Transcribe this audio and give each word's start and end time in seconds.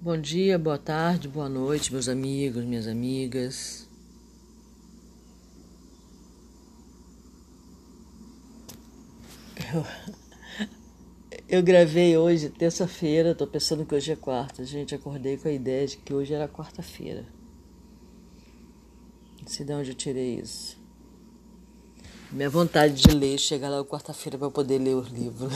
Bom 0.00 0.16
dia, 0.16 0.56
boa 0.56 0.78
tarde, 0.78 1.26
boa 1.26 1.48
noite, 1.48 1.92
meus 1.92 2.08
amigos, 2.08 2.64
minhas 2.64 2.86
amigas. 2.86 3.84
Eu, 9.74 9.84
eu 11.58 11.62
gravei 11.64 12.16
hoje, 12.16 12.48
terça-feira, 12.48 13.34
tô 13.34 13.44
pensando 13.44 13.84
que 13.84 13.92
hoje 13.92 14.12
é 14.12 14.14
quarta. 14.14 14.64
Gente, 14.64 14.94
acordei 14.94 15.36
com 15.36 15.48
a 15.48 15.52
ideia 15.52 15.84
de 15.84 15.96
que 15.96 16.14
hoje 16.14 16.32
era 16.32 16.46
quarta-feira. 16.46 17.26
Não 19.40 19.48
sei 19.48 19.66
de 19.66 19.72
onde 19.72 19.90
eu 19.90 19.96
tirei 19.96 20.36
isso. 20.38 20.78
Minha 22.30 22.48
vontade 22.48 22.94
de 22.94 23.10
ler, 23.10 23.36
chegar 23.36 23.68
lá 23.68 23.84
quarta-feira 23.84 24.38
para 24.38 24.48
poder 24.48 24.78
ler 24.78 24.94
o 24.94 25.00
livro. 25.00 25.48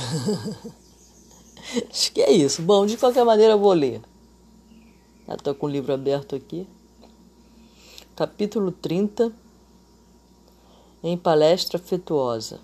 Acho 1.89 2.13
que 2.13 2.21
é 2.21 2.33
isso. 2.33 2.61
Bom, 2.61 2.85
de 2.85 2.97
qualquer 2.97 3.25
maneira 3.25 3.53
eu 3.53 3.61
vou 3.61 3.73
ler. 3.73 4.03
Estou 5.35 5.55
com 5.55 5.67
o 5.67 5.71
livro 5.71 5.93
aberto 5.93 6.37
aqui. 6.37 6.67
Capítulo 8.15 8.71
30. 8.71 9.33
Em 11.03 11.17
palestra 11.17 11.79
afetuosa. 11.79 12.61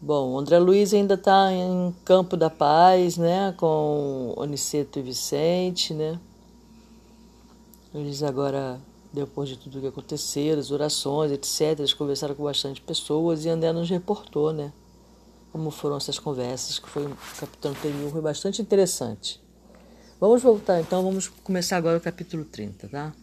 Bom, 0.00 0.38
André 0.38 0.58
Luiz 0.60 0.94
ainda 0.94 1.14
está 1.14 1.52
em 1.52 1.92
Campo 2.04 2.36
da 2.36 2.48
Paz, 2.48 3.16
né, 3.16 3.52
com 3.56 4.32
Oniceto 4.36 5.00
e 5.00 5.02
Vicente, 5.02 5.92
né. 5.92 6.20
Eles 7.92 8.22
agora, 8.22 8.80
depois 9.12 9.48
de 9.48 9.56
tudo 9.56 9.80
que 9.80 9.88
aconteceu, 9.88 10.56
as 10.56 10.70
orações, 10.70 11.32
etc., 11.32 11.80
eles 11.80 11.94
conversaram 11.94 12.36
com 12.36 12.44
bastante 12.44 12.80
pessoas 12.80 13.44
e 13.44 13.48
André 13.48 13.72
nos 13.72 13.90
reportou, 13.90 14.52
né, 14.52 14.72
como 15.50 15.68
foram 15.72 15.96
essas 15.96 16.16
conversas, 16.16 16.78
que 16.78 16.88
foi 16.88 17.04
um 17.04 17.16
capítulo 17.40 17.74
anterior, 17.74 18.12
foi 18.12 18.20
bastante 18.20 18.62
interessante. 18.62 19.47
Vamos 20.20 20.42
voltar 20.42 20.80
então, 20.80 21.00
vamos 21.04 21.28
começar 21.28 21.76
agora 21.76 21.96
o 21.96 22.00
capítulo 22.00 22.44
30, 22.44 22.88
tá? 22.88 23.14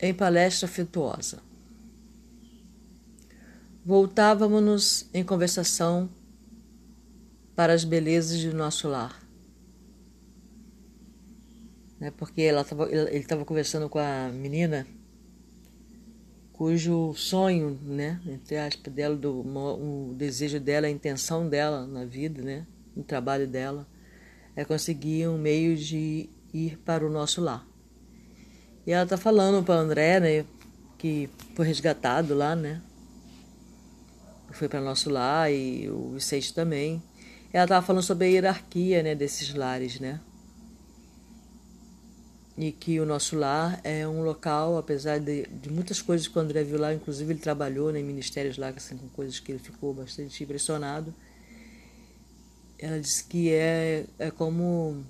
Em 0.00 0.14
palestra 0.14 0.66
afetuosa. 0.66 1.42
Voltávamos-nos 3.84 5.06
em 5.12 5.22
conversação 5.22 6.08
para 7.54 7.74
as 7.74 7.84
belezas 7.84 8.38
de 8.38 8.50
nosso 8.50 8.88
lar. 8.88 9.20
Né? 11.98 12.10
Porque 12.12 12.40
ela 12.40 12.64
tava, 12.64 12.90
ele 12.90 13.18
estava 13.18 13.44
conversando 13.44 13.90
com 13.90 13.98
a 13.98 14.30
menina 14.32 14.86
cujo 16.54 17.12
sonho, 17.14 17.78
né, 17.82 18.20
entre 18.26 18.56
aspas, 18.56 18.92
dela, 18.92 19.16
do, 19.16 19.40
o 19.40 20.14
desejo 20.14 20.58
dela, 20.58 20.86
a 20.86 20.90
intenção 20.90 21.46
dela 21.46 21.86
na 21.86 22.04
vida, 22.06 22.42
né, 22.42 22.66
no 22.94 23.02
trabalho 23.02 23.46
dela, 23.46 23.86
é 24.60 24.64
conseguir 24.66 25.26
um 25.26 25.38
meio 25.38 25.74
de 25.74 26.28
ir 26.52 26.76
para 26.84 27.06
o 27.06 27.08
nosso 27.08 27.40
lar. 27.40 27.66
E 28.86 28.92
ela 28.92 29.04
está 29.04 29.16
falando 29.16 29.64
para 29.64 29.76
André, 29.76 30.20
né, 30.20 30.44
que 30.98 31.30
foi 31.54 31.66
resgatado 31.66 32.34
lá, 32.34 32.54
né, 32.54 32.82
foi 34.50 34.68
para 34.68 34.82
nosso 34.82 35.08
lar 35.08 35.50
e 35.50 35.88
o 35.88 36.12
Vicente 36.12 36.52
também. 36.52 37.02
Ela 37.50 37.64
estava 37.64 37.86
falando 37.86 38.02
sobre 38.02 38.26
a 38.26 38.28
hierarquia, 38.28 39.02
né, 39.02 39.14
desses 39.14 39.54
lares, 39.54 39.98
né, 39.98 40.20
e 42.58 42.70
que 42.70 43.00
o 43.00 43.06
nosso 43.06 43.34
lar 43.36 43.80
é 43.82 44.06
um 44.06 44.22
local, 44.22 44.76
apesar 44.76 45.18
de, 45.18 45.46
de 45.46 45.70
muitas 45.70 46.02
coisas 46.02 46.28
que 46.28 46.36
o 46.36 46.42
André 46.42 46.64
viu 46.64 46.78
lá, 46.78 46.92
inclusive 46.92 47.32
ele 47.32 47.40
trabalhou 47.40 47.90
né, 47.90 48.00
em 48.00 48.04
ministérios 48.04 48.58
lá, 48.58 48.68
assim, 48.68 48.98
com 48.98 49.08
coisas 49.08 49.40
que 49.40 49.52
ele 49.52 49.58
ficou 49.58 49.94
bastante 49.94 50.44
impressionado 50.44 51.14
ela 52.80 52.98
disse 52.98 53.24
que 53.24 53.52
é, 53.52 54.06
é 54.18 54.30
como 54.30 55.04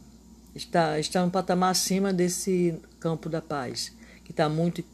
está, 0.55 0.99
está 0.99 1.23
um 1.23 1.31
patamar 1.31 1.71
acima 1.71 2.13
desse 2.13 2.81
campo 2.99 3.29
da 3.29 3.41
paz, 3.41 3.93
que 4.25 4.33
está 4.33 4.49
muito 4.49 4.85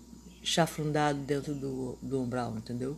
chafrundado 0.43 1.19
dentro 1.21 1.55
do, 1.55 1.99
do 2.03 2.23
umbral, 2.23 2.57
entendeu? 2.57 2.97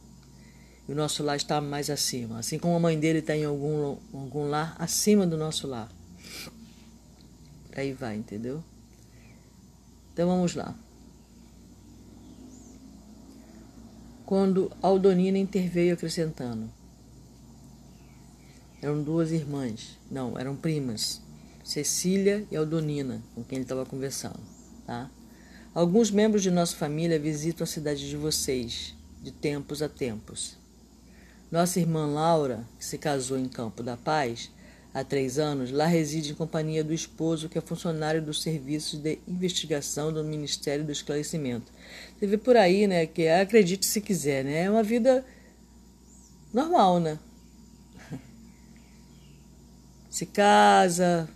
E 0.89 0.93
o 0.93 0.95
nosso 0.95 1.23
lar 1.23 1.37
está 1.37 1.61
mais 1.61 1.91
acima. 1.91 2.39
Assim 2.39 2.59
como 2.59 2.75
a 2.75 2.81
mãe 2.81 2.99
dele 2.99 3.21
está 3.21 3.37
em 3.37 3.45
algum, 3.45 3.99
algum 4.13 4.49
lar 4.49 4.75
acima 4.79 5.27
do 5.27 5.37
nosso 5.37 5.67
lar. 5.67 5.89
Aí 7.77 7.93
vai, 7.93 8.17
entendeu? 8.17 8.65
Então 10.13 10.29
vamos 10.29 10.55
lá. 10.55 10.75
Quando 14.27 14.73
Aldonina 14.83 15.39
interveio 15.39 15.95
acrescentando: 15.95 16.71
eram 18.81 19.03
duas 19.03 19.33
irmãs, 19.33 19.99
não, 20.11 20.39
eram 20.39 20.55
primas, 20.55 21.21
Cecília 21.65 22.47
e 22.51 22.57
Aldonina, 22.57 23.23
com 23.35 23.45
quem 23.45 23.57
ele 23.57 23.65
estava 23.65 23.85
conversando. 23.85 24.41
Tá? 24.87 25.11
Alguns 25.75 26.11
membros 26.11 26.43
de 26.43 26.51
nossa 26.51 26.75
família 26.75 27.19
visitam 27.19 27.65
a 27.65 27.67
cidade 27.67 28.09
de 28.09 28.17
vocês, 28.17 28.95
de 29.23 29.31
tempos 29.31 29.83
a 29.83 29.89
tempos. 29.89 30.57
Nossa 31.51 31.81
irmã 31.81 32.07
Laura, 32.07 32.65
que 32.79 32.85
se 32.85 32.99
casou 32.99 33.39
em 33.39 33.49
Campo 33.49 33.83
da 33.83 33.97
Paz 33.97 34.51
há 34.95 35.05
três 35.05 35.39
anos, 35.39 35.71
lá 35.71 35.87
reside 35.87 36.33
em 36.33 36.35
companhia 36.35 36.83
do 36.83 36.95
esposo, 36.95 37.49
que 37.49 37.59
é 37.59 37.61
funcionário 37.61 38.23
dos 38.23 38.43
serviços 38.43 38.99
de 38.99 39.19
investigação 39.27 40.13
do 40.13 40.25
Ministério 40.25 40.85
do 40.85 40.93
Esclarecimento. 40.93 41.71
Você 42.19 42.27
vê 42.27 42.39
por 42.39 42.57
aí, 42.57 42.87
né, 42.87 43.07
que 43.07 43.29
acredite 43.29 43.87
se 43.87 44.01
quiser, 44.01 44.45
né, 44.45 44.65
é 44.65 44.71
uma 44.71 44.83
vida 44.83 45.25
normal, 46.53 46.99
né? 46.99 47.19
Se 50.19 50.27
casa, 50.27 51.29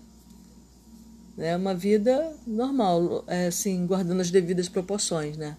é 1.39 1.55
uma 1.55 1.73
vida 1.73 2.35
normal, 2.45 3.23
é, 3.29 3.47
assim, 3.47 3.87
guardando 3.87 4.21
as 4.21 4.29
devidas 4.29 4.69
proporções, 4.69 5.37
né? 5.37 5.57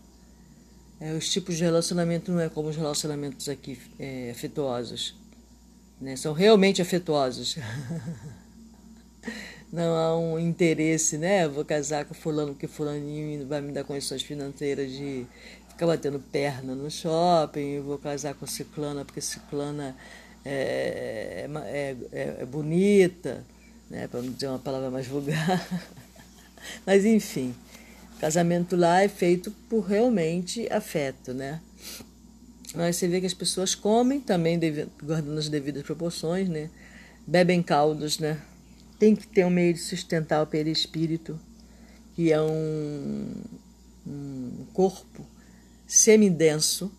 É, 0.99 1.13
os 1.13 1.29
tipos 1.31 1.55
de 1.55 1.63
relacionamento 1.63 2.33
não 2.33 2.41
é 2.41 2.49
como 2.49 2.67
os 2.67 2.75
relacionamentos 2.75 3.47
aqui 3.47 3.79
é, 3.97 4.29
afetuosos, 4.29 5.15
né? 6.01 6.17
São 6.17 6.33
realmente 6.33 6.81
afetuosos. 6.81 7.55
não 9.71 9.95
há 9.95 10.17
um 10.17 10.37
interesse, 10.37 11.17
né? 11.17 11.47
Vou 11.47 11.63
casar 11.63 12.03
com 12.03 12.13
fulano 12.13 12.51
porque 12.51 12.67
fulaninho 12.67 13.47
vai 13.47 13.61
me 13.61 13.71
dar 13.71 13.85
condições 13.85 14.21
financeiras 14.21 14.91
de 14.91 15.25
ficar 15.69 15.87
batendo 15.87 16.19
perna 16.19 16.75
no 16.75 16.91
shopping, 16.91 17.79
vou 17.79 17.97
casar 17.97 18.33
com 18.33 18.45
ciclana 18.45 19.05
porque 19.05 19.21
ciclana 19.21 19.95
é, 20.45 21.47
é, 21.65 21.95
é, 22.11 22.35
é 22.41 22.45
bonita, 22.45 23.43
né, 23.89 24.07
para 24.07 24.21
não 24.21 24.31
dizer 24.31 24.47
uma 24.47 24.59
palavra 24.59 24.89
mais 24.89 25.07
vulgar. 25.07 25.67
Mas 26.85 27.05
enfim, 27.05 27.53
casamento 28.19 28.75
lá 28.75 29.01
é 29.01 29.07
feito 29.07 29.51
por 29.69 29.81
realmente 29.81 30.67
afeto, 30.71 31.33
né? 31.33 31.61
Mas 32.75 32.95
você 32.95 33.07
vê 33.07 33.19
que 33.19 33.27
as 33.27 33.33
pessoas 33.33 33.75
comem 33.75 34.19
também, 34.19 34.59
guardando 35.03 35.37
as 35.37 35.47
devidas 35.47 35.83
proporções, 35.83 36.49
né? 36.49 36.69
Bebem 37.27 37.61
caldos, 37.61 38.17
né? 38.17 38.41
Tem 38.97 39.15
que 39.15 39.27
ter 39.27 39.45
um 39.45 39.49
meio 39.49 39.73
de 39.73 39.79
sustentar 39.79 40.41
o 40.41 40.47
perispírito, 40.47 41.39
que 42.15 42.31
é 42.31 42.41
um, 42.41 43.31
um 44.07 44.65
corpo 44.73 45.25
semidenso, 45.85 46.91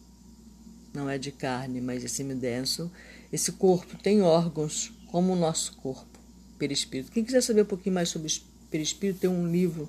não 0.93 1.11
é 1.11 1.19
de 1.19 1.33
carne, 1.33 1.81
mas 1.81 2.05
é 2.05 2.09
semidenso, 2.09 2.91
esse 3.35 3.51
corpo 3.51 3.99
tem 4.01 4.23
órgãos 4.23 4.93
como 5.09 5.33
o 5.33 5.37
nosso 5.37 5.75
corpo, 5.79 6.21
perispírito. 6.57 7.11
Quem 7.11 7.25
quiser 7.25 7.43
saber 7.43 7.63
um 7.63 7.67
pouquinho 7.67 7.97
mais 7.97 8.09
sobre 8.09 8.33
perispírito, 8.71 9.19
tem 9.19 9.29
um 9.29 9.51
livro 9.51 9.89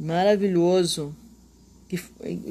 maravilhoso, 0.00 1.14
que, 1.86 2.00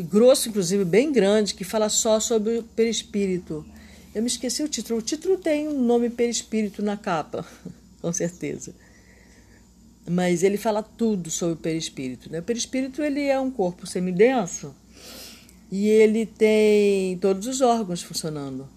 grosso, 0.04 0.50
inclusive, 0.50 0.86
bem 0.86 1.12
grande, 1.12 1.56
que 1.56 1.64
fala 1.64 1.90
só 1.90 2.20
sobre 2.20 2.60
o 2.60 2.64
perispírito. 2.64 3.66
Eu 4.14 4.22
me 4.22 4.28
esqueci 4.28 4.62
o 4.62 4.70
título. 4.70 5.00
O 5.00 5.02
título 5.02 5.40
tem 5.40 5.68
o 5.68 5.72
um 5.72 5.82
nome 5.82 6.12
perispírito 6.12 6.84
na 6.84 6.96
capa, 6.96 7.44
com 8.04 8.14
certeza. 8.14 8.76
Mas 10.08 10.44
ele 10.44 10.56
fala 10.56 10.84
tudo 10.84 11.32
sobre 11.32 11.56
o 11.56 11.58
perispírito. 11.58 12.32
Né? 12.32 12.42
O 12.42 12.44
perispírito 12.44 13.02
ele 13.02 13.24
é 13.24 13.40
um 13.40 13.50
corpo 13.50 13.88
semidenso 13.88 14.76
e 15.72 15.88
ele 15.88 16.28
tem 16.28 17.18
todos 17.18 17.48
os 17.48 17.60
órgãos 17.62 18.04
funcionando. 18.04 18.75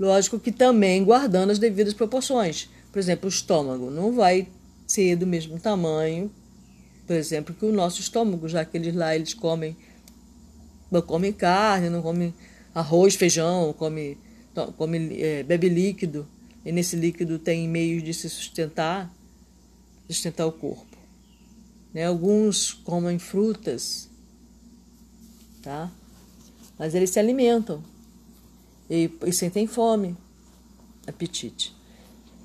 Lógico 0.00 0.40
que 0.40 0.50
também 0.50 1.04
guardando 1.04 1.50
as 1.50 1.58
devidas 1.58 1.92
proporções. 1.92 2.70
Por 2.90 2.98
exemplo, 2.98 3.26
o 3.26 3.28
estômago 3.28 3.90
não 3.90 4.14
vai 4.14 4.48
ser 4.86 5.14
do 5.14 5.26
mesmo 5.26 5.60
tamanho, 5.60 6.32
por 7.06 7.14
exemplo, 7.14 7.54
que 7.54 7.66
o 7.66 7.72
nosso 7.72 8.00
estômago, 8.00 8.48
já 8.48 8.64
que 8.64 8.78
eles 8.78 8.94
lá 8.94 9.14
eles 9.14 9.34
comem 9.34 9.76
não 10.90 11.02
comem 11.02 11.34
carne, 11.34 11.90
não 11.90 12.00
comem 12.00 12.32
arroz, 12.74 13.14
feijão, 13.14 13.74
come, 13.74 14.16
come 14.78 15.20
é, 15.20 15.42
bebe 15.42 15.68
líquido, 15.68 16.26
e 16.64 16.72
nesse 16.72 16.96
líquido 16.96 17.38
tem 17.38 17.68
meios 17.68 18.02
de 18.02 18.14
se 18.14 18.28
sustentar, 18.30 19.14
sustentar 20.08 20.46
o 20.46 20.52
corpo. 20.52 20.96
Né? 21.92 22.06
Alguns 22.06 22.72
comem 22.72 23.18
frutas, 23.18 24.08
tá? 25.62 25.92
Mas 26.78 26.94
eles 26.94 27.10
se 27.10 27.20
alimentam 27.20 27.84
e, 28.90 29.08
e 29.24 29.32
sentem 29.32 29.68
fome, 29.68 30.16
apetite. 31.06 31.72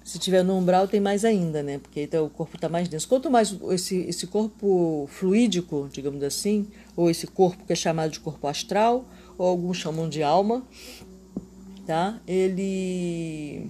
Se 0.03 0.19
tiver 0.19 0.44
no 0.44 0.56
umbral, 0.56 0.88
tem 0.88 1.00
mais 1.00 1.25
ainda, 1.25 1.63
né? 1.63 1.80
Porque 1.80 2.03
então, 2.03 2.25
o 2.25 2.30
corpo 2.30 2.56
está 2.56 2.69
mais 2.69 2.88
denso. 2.88 3.07
Quanto 3.07 3.31
mais 3.31 3.57
esse, 3.71 4.01
esse 4.01 4.27
corpo 4.27 5.09
fluídico, 5.12 5.89
digamos 5.92 6.21
assim, 6.21 6.68
ou 6.95 7.09
esse 7.09 7.25
corpo 7.25 7.65
que 7.65 7.74
é 7.74 7.75
chamado 7.75 8.12
de 8.12 8.19
corpo 8.19 8.47
astral, 8.47 9.03
ou 9.36 9.47
alguns 9.47 9.77
chamam 9.77 10.07
de 10.07 10.21
alma, 10.21 10.63
tá? 11.88 12.19
Ele. 12.27 13.68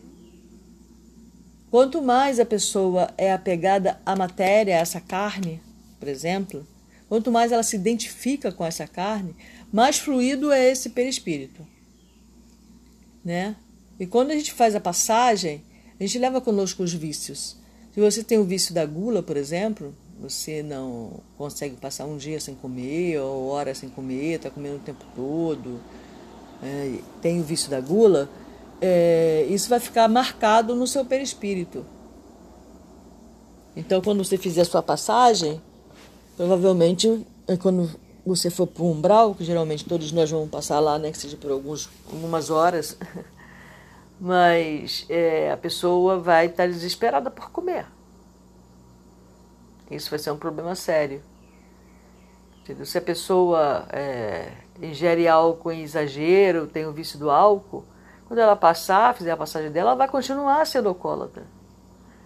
Quanto 1.72 2.02
mais 2.02 2.38
a 2.38 2.46
pessoa 2.46 3.10
é 3.18 3.32
apegada 3.32 3.98
à 4.06 4.14
matéria, 4.14 4.76
a 4.76 4.80
essa 4.80 5.00
carne, 5.00 5.62
por 6.00 6.10
exemplo, 6.10 6.68
quanto 7.08 7.32
mais 7.32 7.54
ela 7.54 7.64
se 7.64 7.78
identifica 7.78 8.52
com 8.52 8.66
essa 8.66 8.86
carne, 8.86 9.34
mais 9.72 9.98
fluido 10.00 10.52
é 10.52 10.70
esse 10.70 10.90
perispírito, 10.90 11.66
né? 13.26 13.56
E 14.00 14.06
quando 14.06 14.30
a 14.30 14.36
gente 14.36 14.54
faz 14.54 14.76
a 14.76 14.80
passagem, 14.80 15.64
a 16.00 16.04
gente 16.04 16.20
leva 16.20 16.40
conosco 16.40 16.84
os 16.84 16.94
vícios. 16.94 17.58
Se 17.94 18.00
você 18.00 18.24
tem 18.24 18.38
o 18.38 18.44
vício 18.44 18.74
da 18.74 18.86
gula, 18.86 19.24
por 19.24 19.36
exemplo, 19.36 19.94
você 20.20 20.62
não 20.62 21.22
consegue 21.38 21.76
passar 21.76 22.06
um 22.06 22.18
dia 22.18 22.40
sem 22.40 22.54
comer, 22.54 23.20
ou 23.20 23.48
horas 23.48 23.80
sem 23.80 23.90
comer, 23.90 24.36
está 24.36 24.50
comendo 24.50 24.76
o 24.76 24.80
tempo 24.80 25.04
todo, 25.16 25.80
é, 26.62 27.00
tem 27.22 27.40
o 27.40 27.44
vício 27.44 27.70
da 27.70 27.80
gula, 27.80 28.30
é, 28.82 29.46
isso 29.50 29.70
vai 29.70 29.80
ficar 29.80 30.08
marcado 30.08 30.76
no 30.76 30.86
seu 30.86 31.04
perispírito. 31.04 31.86
Então, 33.76 34.02
quando 34.02 34.24
você 34.24 34.38
fizer 34.38 34.62
a 34.62 34.66
sua 34.66 34.84
passagem, 34.84 35.62
provavelmente, 36.38 37.26
é 37.48 37.58
quando 37.58 37.90
você 38.26 38.50
for 38.50 38.66
para 38.66 38.84
o 38.84 38.92
umbral, 38.92 39.36
que 39.36 39.44
geralmente 39.44 39.86
todos 39.86 40.12
nós 40.12 40.32
vamos 40.32 40.50
passar 40.50 40.80
lá, 40.80 40.98
né, 40.98 41.12
que 41.12 41.18
seja 41.18 41.38
por 41.38 41.52
alguns, 41.52 41.90
algumas 42.12 42.50
horas, 42.50 42.98
mas 44.20 45.06
é, 45.10 45.52
a 45.52 45.58
pessoa 45.58 46.20
vai 46.20 46.48
estar 46.48 46.68
desesperada 46.68 47.30
por 47.30 47.52
comer. 47.52 47.86
Isso 49.92 50.10
vai 50.10 50.18
ser 50.18 50.32
um 50.32 50.38
problema 50.38 50.74
sério. 50.74 51.22
Entendeu? 52.64 52.86
Se 52.86 52.98
a 52.98 53.02
pessoa 53.02 53.86
é, 53.92 54.52
ingere 54.82 55.28
álcool 55.28 55.72
em 55.72 55.84
exagero, 55.84 56.66
tem 56.66 56.88
o 56.88 56.92
vício 56.92 57.20
do 57.20 57.30
álcool, 57.30 57.86
quando 58.28 58.40
ela 58.40 58.56
passar, 58.56 59.14
fizer 59.14 59.32
a 59.32 59.38
passagem 59.38 59.70
dela, 59.70 59.92
ela 59.92 59.98
vai 59.98 60.08
continuar 60.08 60.66
sendo 60.66 60.90
alcoólatra. 60.90 61.44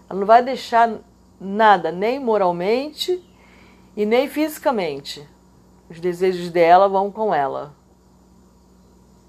Ela 0.10 0.18
não 0.18 0.26
vai 0.26 0.42
deixar 0.42 0.98
nada, 1.42 1.92
nem 1.92 2.20
moralmente 2.20 3.22
e 3.98 4.06
nem 4.06 4.30
fisicamente. 4.30 5.28
Os 5.90 6.00
desejos 6.00 6.50
dela 6.50 6.88
vão 6.88 7.12
com 7.12 7.34
ela. 7.34 7.74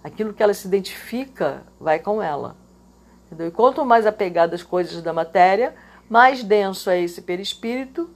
Aquilo 0.05 0.33
que 0.33 0.43
ela 0.43 0.55
se 0.55 0.67
identifica 0.67 1.63
vai 1.79 1.99
com 1.99 2.23
ela. 2.23 2.57
Entendeu? 3.27 3.49
E 3.49 3.51
quanto 3.51 3.85
mais 3.85 4.07
apegada 4.07 4.55
às 4.55 4.63
coisas 4.63 5.03
da 5.03 5.13
matéria, 5.13 5.75
mais 6.09 6.43
denso 6.43 6.91
é 6.91 7.01
esse 7.01 7.23
perispírito, 7.23 8.11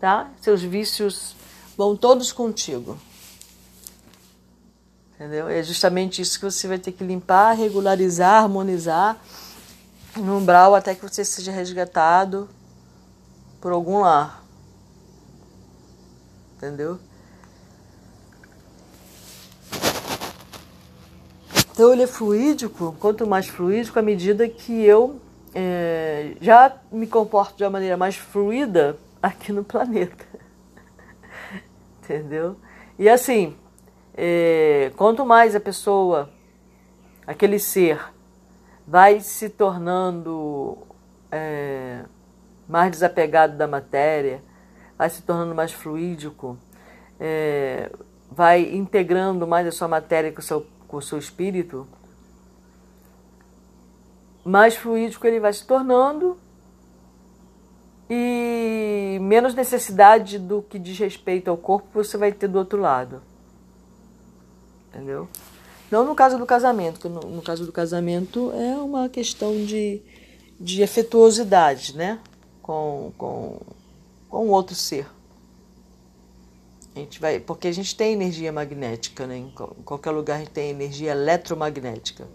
tá? 0.00 0.30
Seus 0.40 0.62
vícios 0.62 1.36
vão 1.76 1.96
todos 1.96 2.32
contigo. 2.32 2.98
Entendeu? 5.14 5.48
É 5.48 5.62
justamente 5.62 6.22
isso 6.22 6.38
que 6.38 6.44
você 6.44 6.66
vai 6.66 6.78
ter 6.78 6.92
que 6.92 7.04
limpar, 7.04 7.52
regularizar, 7.52 8.42
harmonizar 8.42 9.16
no 10.16 10.38
umbral 10.38 10.74
até 10.74 10.94
que 10.94 11.02
você 11.02 11.24
seja 11.24 11.52
resgatado 11.52 12.48
por 13.60 13.72
algum 13.72 14.00
lar. 14.00 14.42
Entendeu? 16.56 16.98
Então 21.74 21.92
ele 21.92 22.04
é 22.04 22.06
fluídico, 22.06 22.94
quanto 23.00 23.26
mais 23.26 23.48
fluídico, 23.48 23.98
à 23.98 24.02
medida 24.02 24.48
que 24.48 24.84
eu 24.84 25.20
é, 25.52 26.36
já 26.40 26.72
me 26.92 27.04
comporto 27.04 27.56
de 27.56 27.64
uma 27.64 27.70
maneira 27.70 27.96
mais 27.96 28.14
fluida 28.14 28.96
aqui 29.20 29.50
no 29.50 29.64
planeta. 29.64 30.24
Entendeu? 32.00 32.54
E 32.96 33.08
assim, 33.08 33.56
é, 34.16 34.92
quanto 34.96 35.26
mais 35.26 35.56
a 35.56 35.60
pessoa, 35.60 36.30
aquele 37.26 37.58
ser, 37.58 38.00
vai 38.86 39.18
se 39.18 39.48
tornando 39.48 40.78
é, 41.28 42.04
mais 42.68 42.92
desapegado 42.92 43.56
da 43.56 43.66
matéria, 43.66 44.40
vai 44.96 45.10
se 45.10 45.22
tornando 45.22 45.56
mais 45.56 45.72
fluídico, 45.72 46.56
é, 47.18 47.90
vai 48.30 48.62
integrando 48.76 49.44
mais 49.44 49.66
a 49.66 49.72
sua 49.72 49.88
matéria 49.88 50.30
com 50.30 50.38
o 50.38 50.42
seu 50.42 50.64
com 50.88 50.96
o 50.96 51.02
seu 51.02 51.18
espírito, 51.18 51.86
mais 54.44 54.76
fluídico 54.76 55.26
ele 55.26 55.40
vai 55.40 55.52
se 55.52 55.64
tornando 55.66 56.36
e 58.08 59.18
menos 59.20 59.54
necessidade 59.54 60.38
do 60.38 60.62
que 60.62 60.78
diz 60.78 60.98
respeito 60.98 61.50
ao 61.50 61.56
corpo 61.56 61.88
você 61.92 62.16
vai 62.16 62.32
ter 62.32 62.48
do 62.48 62.58
outro 62.58 62.78
lado. 62.80 63.22
Entendeu? 64.88 65.28
Não 65.90 66.04
no 66.04 66.14
caso 66.14 66.38
do 66.38 66.46
casamento, 66.46 67.00
que 67.00 67.08
no, 67.08 67.20
no 67.20 67.42
caso 67.42 67.64
do 67.64 67.72
casamento 67.72 68.52
é 68.54 68.76
uma 68.76 69.08
questão 69.08 69.64
de, 69.64 70.02
de 70.60 70.82
afetuosidade, 70.82 71.96
né? 71.96 72.20
Com, 72.62 73.12
com, 73.16 73.60
com 74.28 74.48
outro 74.48 74.74
ser. 74.74 75.06
Gente 76.94 77.20
vai, 77.20 77.40
porque 77.40 77.66
a 77.66 77.72
gente 77.72 77.96
tem 77.96 78.12
energia 78.12 78.52
magnética, 78.52 79.26
né? 79.26 79.36
Em 79.36 79.50
qualquer 79.84 80.12
lugar 80.12 80.36
a 80.36 80.38
gente 80.38 80.52
tem 80.52 80.70
energia 80.70 81.10
eletromagnética. 81.10 82.28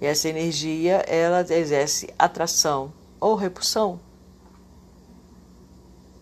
E 0.00 0.06
essa 0.06 0.28
energia, 0.28 0.98
ela 1.08 1.40
exerce 1.40 2.12
atração 2.18 2.92
ou 3.20 3.34
repulsão. 3.34 4.00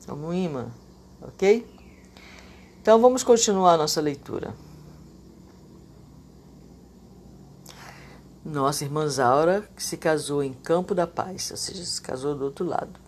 Como 0.07 0.29
um 0.29 0.35
imã, 0.35 0.71
ok? 1.21 1.67
Então 2.81 3.01
vamos 3.01 3.23
continuar 3.23 3.75
a 3.75 3.77
nossa 3.77 4.01
leitura. 4.01 4.55
Nossa 8.43 8.85
irmã 8.85 9.07
Zaura, 9.07 9.69
que 9.77 9.83
se 9.83 9.99
casou 9.99 10.43
em 10.43 10.55
Campo 10.55 10.95
da 10.95 11.07
Paz, 11.07 11.51
ou 11.51 11.57
seja, 11.59 11.85
se 11.85 12.01
casou 12.01 12.35
do 12.35 12.47
outro 12.47 12.65
lado. 12.65 12.99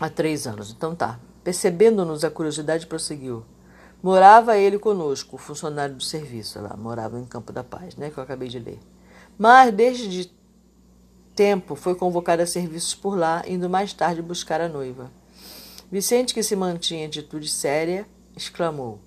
Há 0.00 0.08
três 0.08 0.46
anos. 0.46 0.70
Então 0.70 0.94
tá. 0.94 1.18
Percebendo-nos 1.42 2.24
a 2.24 2.30
curiosidade, 2.30 2.86
prosseguiu. 2.86 3.44
Morava 4.02 4.58
ele 4.58 4.78
conosco, 4.78 5.36
o 5.36 5.38
funcionário 5.38 5.94
do 5.94 6.02
serviço 6.02 6.60
lá, 6.60 6.76
morava 6.76 7.18
em 7.18 7.24
Campo 7.24 7.52
da 7.52 7.64
Paz, 7.64 7.96
né, 7.96 8.10
que 8.10 8.18
eu 8.18 8.22
acabei 8.22 8.48
de 8.48 8.58
ler. 8.58 8.78
Mas 9.38 9.72
desde 9.72 10.30
tempo 11.34 11.74
foi 11.74 11.94
convocado 11.94 12.42
a 12.42 12.46
serviços 12.46 12.94
por 12.94 13.16
lá, 13.16 13.42
indo 13.46 13.68
mais 13.68 13.92
tarde 13.92 14.20
buscar 14.20 14.60
a 14.60 14.68
noiva. 14.68 15.10
Vicente, 15.90 16.34
que 16.34 16.42
se 16.42 16.54
mantinha 16.54 17.04
em 17.04 17.06
atitude 17.06 17.48
séria, 17.48 18.06
exclamou: 18.36 19.00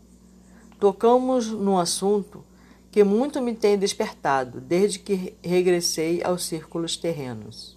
Tocamos 0.79 1.47
num 1.47 1.77
assunto 1.77 2.43
que 2.91 3.03
muito 3.03 3.41
me 3.41 3.53
tem 3.53 3.77
despertado 3.77 4.59
desde 4.59 4.97
que 4.97 5.35
regressei 5.43 6.23
aos 6.23 6.45
círculos 6.45 6.97
terrenos. 6.97 7.76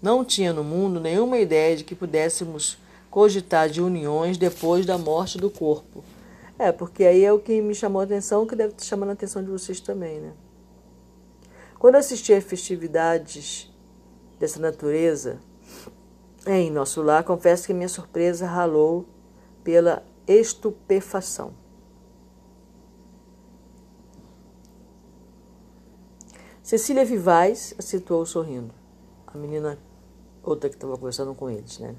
Não 0.00 0.24
tinha 0.24 0.52
no 0.52 0.64
mundo 0.64 0.98
nenhuma 0.98 1.38
ideia 1.38 1.76
de 1.76 1.84
que 1.84 1.94
pudéssemos 1.94 2.78
cogitar 3.10 3.68
de 3.68 3.82
uniões 3.82 4.38
depois 4.38 4.86
da 4.86 4.96
morte 4.96 5.36
do 5.36 5.50
corpo. 5.50 6.02
É, 6.58 6.70
porque 6.70 7.04
aí 7.04 7.24
é 7.24 7.32
o 7.32 7.38
que 7.38 7.60
me 7.60 7.74
chamou 7.74 8.00
a 8.00 8.04
atenção, 8.04 8.46
que 8.46 8.54
deve 8.54 8.72
estar 8.72 8.84
chamando 8.84 9.10
a 9.10 9.12
atenção 9.12 9.42
de 9.42 9.50
vocês 9.50 9.80
também, 9.80 10.20
né? 10.20 10.32
Quando 11.78 11.96
assisti 11.96 12.32
a 12.32 12.40
festividades 12.42 13.70
dessa 14.38 14.60
natureza 14.60 15.40
em 16.46 16.70
nosso 16.70 17.02
lar, 17.02 17.24
confesso 17.24 17.66
que 17.66 17.74
minha 17.74 17.88
surpresa 17.88 18.46
ralou 18.46 19.06
pela 19.64 20.02
estupefação. 20.26 21.52
Cecília 26.62 27.04
Vivais 27.04 27.74
a 27.78 27.82
situou 27.82 28.24
sorrindo. 28.24 28.72
A 29.26 29.36
menina 29.36 29.78
outra 30.42 30.68
que 30.68 30.76
estava 30.76 30.96
conversando 30.96 31.34
com 31.34 31.50
eles, 31.50 31.78
né? 31.78 31.94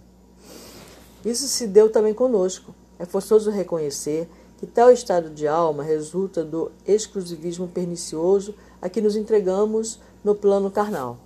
Isso 1.24 1.48
se 1.48 1.68
deu 1.68 1.90
também 1.92 2.14
conosco. 2.14 2.74
É 2.98 3.06
forçoso 3.06 3.52
reconhecer 3.52 4.28
que 4.58 4.66
tal 4.66 4.92
estado 4.92 5.30
de 5.30 5.48
alma 5.48 5.84
resulta 5.84 6.44
do 6.44 6.72
exclusivismo 6.86 7.68
pernicioso 7.68 8.56
a 8.82 8.90
que 8.90 9.02
nos 9.02 9.16
entregamos 9.16 10.00
no 10.24 10.36
plano 10.36 10.70
carnal. 10.70 11.18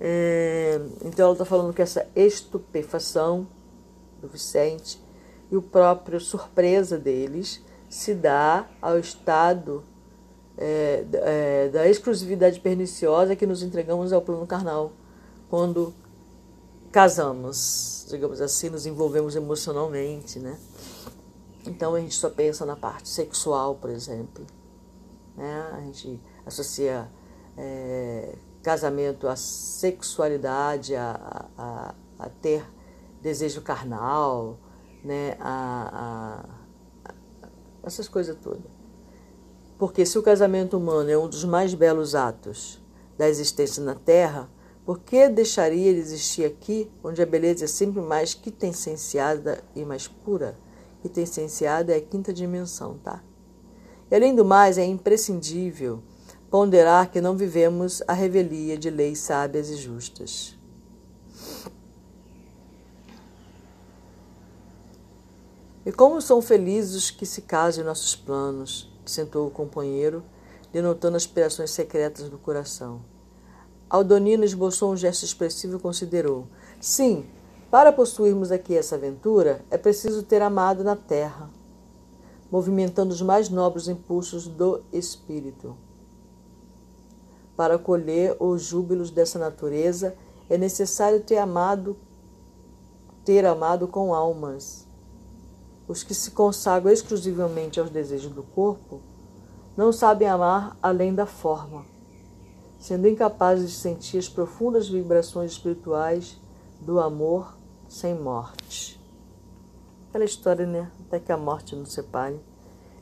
É, 0.00 0.80
então 1.04 1.26
ela 1.26 1.34
está 1.34 1.44
falando 1.44 1.72
que 1.72 1.82
essa 1.82 2.06
estupefação 2.14 3.46
do 4.20 4.28
Vicente 4.28 5.00
e 5.50 5.56
o 5.56 5.62
próprio 5.62 6.20
surpresa 6.20 6.98
deles 6.98 7.62
se 7.88 8.12
dá 8.14 8.68
ao 8.82 8.98
estado 8.98 9.82
é, 10.58 11.04
é, 11.12 11.68
da 11.68 11.88
exclusividade 11.88 12.60
perniciosa 12.60 13.36
que 13.36 13.46
nos 13.46 13.62
entregamos 13.62 14.12
ao 14.12 14.20
plano 14.20 14.46
carnal 14.46 14.92
quando 15.48 15.94
casamos, 16.90 18.06
digamos 18.08 18.40
assim, 18.40 18.68
nos 18.68 18.86
envolvemos 18.86 19.36
emocionalmente, 19.36 20.38
né? 20.38 20.58
Então 21.66 21.94
a 21.94 22.00
gente 22.00 22.14
só 22.14 22.30
pensa 22.30 22.64
na 22.64 22.76
parte 22.76 23.08
sexual, 23.08 23.74
por 23.74 23.90
exemplo. 23.90 24.46
Né? 25.36 25.70
A 25.72 25.80
gente 25.80 26.20
associa 26.44 27.08
é, 27.56 28.36
casamento 28.62 29.28
à 29.28 29.36
sexualidade, 29.36 30.94
a, 30.94 31.48
a, 31.58 31.94
a, 32.18 32.28
ter 32.28 32.64
desejo 33.20 33.60
carnal, 33.62 34.58
né? 35.04 35.36
a, 35.40 36.44
a 37.04 37.08
essas 37.86 38.08
coisas 38.08 38.36
todas. 38.42 38.76
Porque 39.78 40.06
se 40.06 40.18
o 40.18 40.22
casamento 40.22 40.76
humano 40.76 41.10
é 41.10 41.18
um 41.18 41.28
dos 41.28 41.44
mais 41.44 41.74
belos 41.74 42.14
atos 42.14 42.80
da 43.18 43.28
existência 43.28 43.82
na 43.82 43.94
Terra, 43.94 44.48
por 44.86 45.00
que 45.00 45.28
deixaria 45.28 45.88
ele 45.88 45.98
existir 45.98 46.44
aqui, 46.44 46.88
onde 47.02 47.20
a 47.20 47.26
beleza 47.26 47.64
é 47.64 47.66
sempre 47.66 48.00
mais 48.00 48.34
quintessenciada 48.34 49.64
e 49.74 49.84
mais 49.84 50.06
pura? 50.06 50.56
Quintessenciada 51.02 51.92
é 51.92 51.96
a 51.96 52.00
quinta 52.00 52.32
dimensão, 52.32 52.96
tá? 53.02 53.20
E 54.08 54.14
além 54.14 54.32
do 54.32 54.44
mais, 54.44 54.78
é 54.78 54.84
imprescindível 54.84 56.00
ponderar 56.48 57.10
que 57.10 57.20
não 57.20 57.36
vivemos 57.36 58.00
a 58.06 58.12
revelia 58.12 58.78
de 58.78 58.88
leis 58.88 59.18
sábias 59.18 59.68
e 59.70 59.76
justas. 59.76 60.56
E 65.84 65.90
como 65.90 66.22
são 66.22 66.40
felizes 66.40 66.94
os 66.94 67.10
que 67.10 67.26
se 67.26 67.42
casam 67.42 67.82
em 67.82 67.86
nossos 67.86 68.14
planos, 68.14 68.88
sentou 69.04 69.48
o 69.48 69.50
companheiro, 69.50 70.22
denotando 70.72 71.16
aspirações 71.16 71.72
secretas 71.72 72.28
do 72.28 72.38
coração. 72.38 73.15
Aldonino 73.88 74.44
esboçou 74.44 74.92
um 74.92 74.96
gesto 74.96 75.24
expressivo 75.24 75.76
e 75.76 75.80
considerou: 75.80 76.46
Sim, 76.80 77.24
para 77.70 77.92
possuirmos 77.92 78.50
aqui 78.50 78.76
essa 78.76 78.96
aventura, 78.96 79.64
é 79.70 79.78
preciso 79.78 80.22
ter 80.22 80.42
amado 80.42 80.82
na 80.82 80.96
terra, 80.96 81.48
movimentando 82.50 83.12
os 83.12 83.22
mais 83.22 83.48
nobres 83.48 83.86
impulsos 83.86 84.46
do 84.46 84.82
espírito. 84.92 85.76
Para 87.56 87.78
colher 87.78 88.36
os 88.40 88.62
júbilos 88.62 89.10
dessa 89.10 89.38
natureza, 89.38 90.14
é 90.50 90.58
necessário 90.58 91.20
ter 91.20 91.38
amado, 91.38 91.96
ter 93.24 93.46
amado 93.46 93.88
com 93.88 94.14
almas. 94.14 94.86
Os 95.88 96.02
que 96.02 96.14
se 96.14 96.32
consagram 96.32 96.92
exclusivamente 96.92 97.78
aos 97.78 97.90
desejos 97.90 98.32
do 98.32 98.42
corpo 98.42 99.00
não 99.76 99.92
sabem 99.92 100.28
amar 100.28 100.76
além 100.82 101.14
da 101.14 101.26
forma, 101.26 101.84
sendo 102.78 103.08
incapazes 103.08 103.70
de 103.70 103.76
sentir 103.76 104.18
as 104.18 104.28
profundas 104.28 104.88
vibrações 104.88 105.52
espirituais 105.52 106.36
do 106.80 107.00
amor 107.00 107.56
sem 107.88 108.14
morte. 108.14 109.00
Aquela 110.08 110.24
história, 110.24 110.66
né? 110.66 110.90
Até 111.06 111.18
que 111.20 111.32
a 111.32 111.36
morte 111.36 111.74
nos 111.74 111.92
separe, 111.92 112.40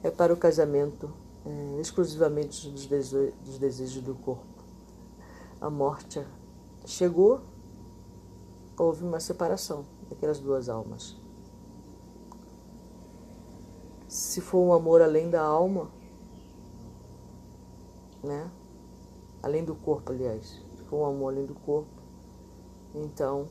é 0.03 0.11
para 0.11 0.33
o 0.33 0.37
casamento 0.37 1.11
é, 1.47 1.81
exclusivamente 1.81 2.69
dos, 2.71 2.87
dese 2.87 3.33
dos 3.45 3.59
desejos 3.59 4.03
do 4.03 4.15
corpo. 4.15 4.45
A 5.61 5.71
morte 5.71 6.25
chegou, 6.87 7.41
houve 8.77 9.05
uma 9.05 9.21
separação 9.21 9.85
daquelas 10.09 10.39
duas 10.39 10.69
almas. 10.69 11.17
Se 14.09 14.41
for 14.41 14.59
um 14.59 14.73
amor 14.73 15.03
além 15.03 15.31
da 15.31 15.43
alma, 15.43 15.91
né? 18.23 18.51
Além 19.45 19.63
do 19.63 19.75
corpo, 19.75 20.11
aliás. 20.11 20.59
Se 20.75 20.83
for 20.89 21.01
um 21.01 21.05
amor 21.05 21.35
além 21.35 21.45
do 21.45 21.55
corpo, 21.55 21.91
então 22.95 23.47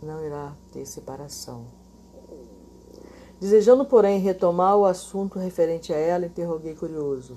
não 0.00 0.24
irá 0.24 0.54
ter 0.72 0.86
separação. 0.86 1.64
Desejando, 3.40 3.84
porém, 3.84 4.20
retomar 4.20 4.76
o 4.76 4.84
assunto 4.84 5.40
referente 5.40 5.92
a 5.92 5.96
ela, 5.96 6.26
interroguei 6.26 6.76
curioso. 6.76 7.36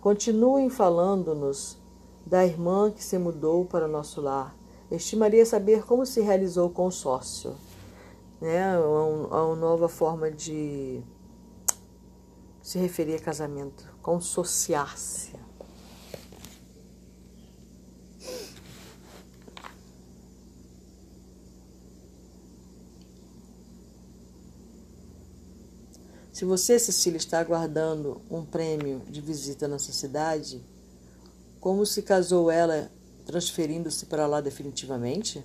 Continuem 0.00 0.70
falando-nos 0.70 1.76
da 2.24 2.46
irmã 2.46 2.90
que 2.90 3.04
se 3.04 3.18
mudou 3.18 3.66
para 3.66 3.84
o 3.84 3.90
nosso 3.90 4.22
lar. 4.22 4.56
Estimaria 4.90 5.44
saber 5.44 5.84
como 5.84 6.06
se 6.06 6.22
realizou 6.22 6.68
o 6.68 6.72
consórcio. 6.72 7.54
Né? 8.40 8.78
Uma, 8.78 9.44
uma 9.44 9.56
nova 9.56 9.90
forma 9.90 10.30
de 10.30 11.02
se 12.62 12.78
referir 12.78 13.16
a 13.16 13.20
casamento. 13.20 13.87
Consociar-se. 14.02 15.32
Se 26.38 26.44
você, 26.44 26.78
Cecília, 26.78 27.16
está 27.16 27.40
aguardando 27.40 28.22
um 28.30 28.44
prêmio 28.44 29.02
de 29.08 29.20
visita 29.20 29.66
nessa 29.66 29.92
cidade, 29.92 30.64
como 31.58 31.84
se 31.84 32.00
casou 32.00 32.48
ela 32.48 32.88
transferindo-se 33.26 34.06
para 34.06 34.24
lá 34.24 34.40
definitivamente? 34.40 35.44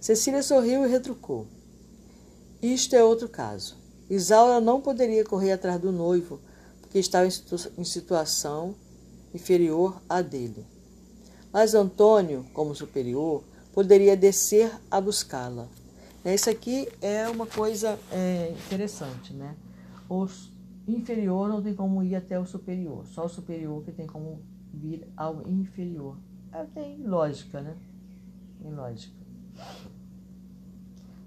Cecília 0.00 0.44
sorriu 0.44 0.86
e 0.86 0.88
retrucou. 0.88 1.48
Isto 2.62 2.94
é 2.94 3.02
outro 3.02 3.28
caso. 3.28 3.76
Isaura 4.08 4.60
não 4.60 4.80
poderia 4.80 5.24
correr 5.24 5.50
atrás 5.50 5.80
do 5.80 5.90
noivo, 5.90 6.40
porque 6.90 6.98
estava 6.98 7.24
em, 7.24 7.30
situ 7.30 7.54
em 7.78 7.84
situação 7.84 8.74
inferior 9.32 10.02
à 10.08 10.20
dele. 10.20 10.66
Mas 11.52 11.72
Antônio, 11.72 12.44
como 12.52 12.74
superior, 12.74 13.44
poderia 13.72 14.16
descer 14.16 14.72
a 14.90 15.00
buscá-la. 15.00 15.68
Isso 16.24 16.50
aqui 16.50 16.88
é 17.00 17.28
uma 17.28 17.46
coisa 17.46 17.96
é, 18.10 18.52
interessante, 18.66 19.32
né? 19.32 19.54
o 20.08 20.26
inferior 20.88 21.48
não 21.48 21.62
tem 21.62 21.72
como 21.72 22.02
ir 22.02 22.16
até 22.16 22.40
o 22.40 22.44
superior, 22.44 23.06
só 23.06 23.26
o 23.26 23.28
superior 23.28 23.84
que 23.84 23.92
tem 23.92 24.08
como 24.08 24.42
vir 24.74 25.06
ao 25.16 25.48
inferior. 25.48 26.16
É, 26.52 26.64
tem 26.64 27.06
lógica, 27.06 27.60
né? 27.60 27.76
Tem 28.60 28.72
lógica. 28.72 29.14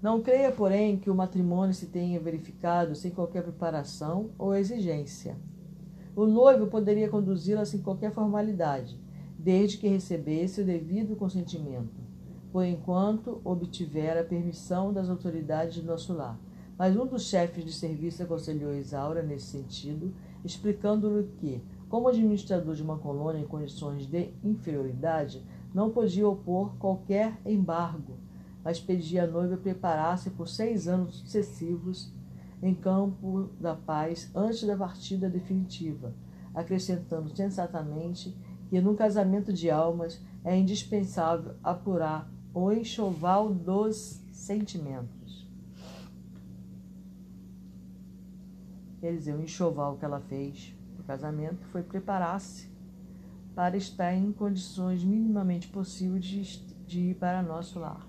Não 0.02 0.20
creia, 0.20 0.52
porém, 0.52 0.98
que 0.98 1.08
o 1.08 1.14
matrimônio 1.14 1.74
se 1.74 1.86
tenha 1.86 2.20
verificado 2.20 2.94
sem 2.94 3.10
qualquer 3.10 3.42
preparação 3.42 4.28
ou 4.36 4.54
exigência. 4.54 5.34
O 6.16 6.26
noivo 6.26 6.68
poderia 6.68 7.08
conduzi-la 7.08 7.64
sem 7.64 7.82
qualquer 7.82 8.12
formalidade, 8.12 8.96
desde 9.36 9.78
que 9.78 9.88
recebesse 9.88 10.60
o 10.60 10.64
devido 10.64 11.16
consentimento, 11.16 12.00
por 12.52 12.64
enquanto 12.64 13.40
obtiver 13.44 14.16
a 14.16 14.22
permissão 14.22 14.92
das 14.92 15.10
autoridades 15.10 15.82
do 15.82 15.86
nosso 15.86 16.12
lar. 16.12 16.38
Mas 16.78 16.96
um 16.96 17.04
dos 17.04 17.24
chefes 17.24 17.64
de 17.64 17.72
serviço 17.72 18.22
aconselhou 18.22 18.72
Isaura 18.72 19.24
nesse 19.24 19.46
sentido, 19.46 20.14
explicando-lhe 20.44 21.28
que, 21.40 21.60
como 21.88 22.06
administrador 22.06 22.76
de 22.76 22.82
uma 22.82 22.98
colônia 22.98 23.40
em 23.40 23.46
condições 23.46 24.06
de 24.06 24.30
inferioridade, 24.44 25.44
não 25.74 25.90
podia 25.90 26.28
opor 26.28 26.76
qualquer 26.78 27.40
embargo, 27.44 28.14
mas 28.62 28.78
pedia 28.78 29.24
à 29.24 29.26
noiva 29.26 29.56
preparar-se 29.56 30.30
por 30.30 30.46
seis 30.46 30.86
anos 30.86 31.16
sucessivos 31.16 32.13
em 32.64 32.74
campo 32.74 33.50
da 33.60 33.76
paz 33.76 34.30
antes 34.34 34.64
da 34.64 34.74
partida 34.74 35.28
definitiva, 35.28 36.14
acrescentando 36.54 37.36
sensatamente 37.36 38.34
que 38.70 38.80
num 38.80 38.96
casamento 38.96 39.52
de 39.52 39.70
almas 39.70 40.18
é 40.42 40.56
indispensável 40.56 41.56
apurar 41.62 42.26
o 42.54 42.72
enxoval 42.72 43.52
dos 43.52 44.18
sentimentos. 44.32 45.46
Quer 48.98 49.12
dizer, 49.12 49.34
o 49.34 49.42
enxoval 49.42 49.98
que 49.98 50.04
ela 50.06 50.20
fez 50.20 50.74
no 50.96 51.04
casamento 51.04 51.62
foi 51.66 51.82
preparar-se 51.82 52.72
para 53.54 53.76
estar 53.76 54.14
em 54.14 54.32
condições 54.32 55.04
minimamente 55.04 55.68
possíveis 55.68 56.24
de, 56.24 56.42
de 56.86 57.00
ir 57.10 57.14
para 57.16 57.42
nosso 57.42 57.78
lar. 57.78 58.08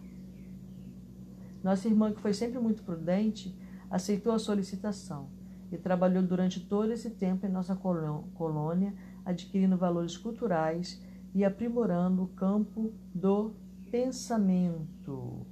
Nossa 1.62 1.90
irmã, 1.90 2.14
que 2.14 2.22
foi 2.22 2.34
sempre 2.34 2.58
muito 2.58 2.84
prudente, 2.84 3.54
aceitou 3.96 4.34
a 4.34 4.40
solicitação 4.40 5.30
e 5.72 5.78
trabalhou 5.78 6.22
durante 6.22 6.60
todo 6.60 6.92
esse 6.92 7.12
tempo 7.12 7.46
em 7.46 7.50
nossa 7.50 7.74
colônia, 7.74 8.94
adquirindo 9.24 9.78
valores 9.78 10.18
culturais 10.18 11.02
e 11.34 11.46
aprimorando 11.46 12.24
o 12.24 12.28
campo 12.28 12.94
do 13.14 13.54
pensamento. 13.90 15.46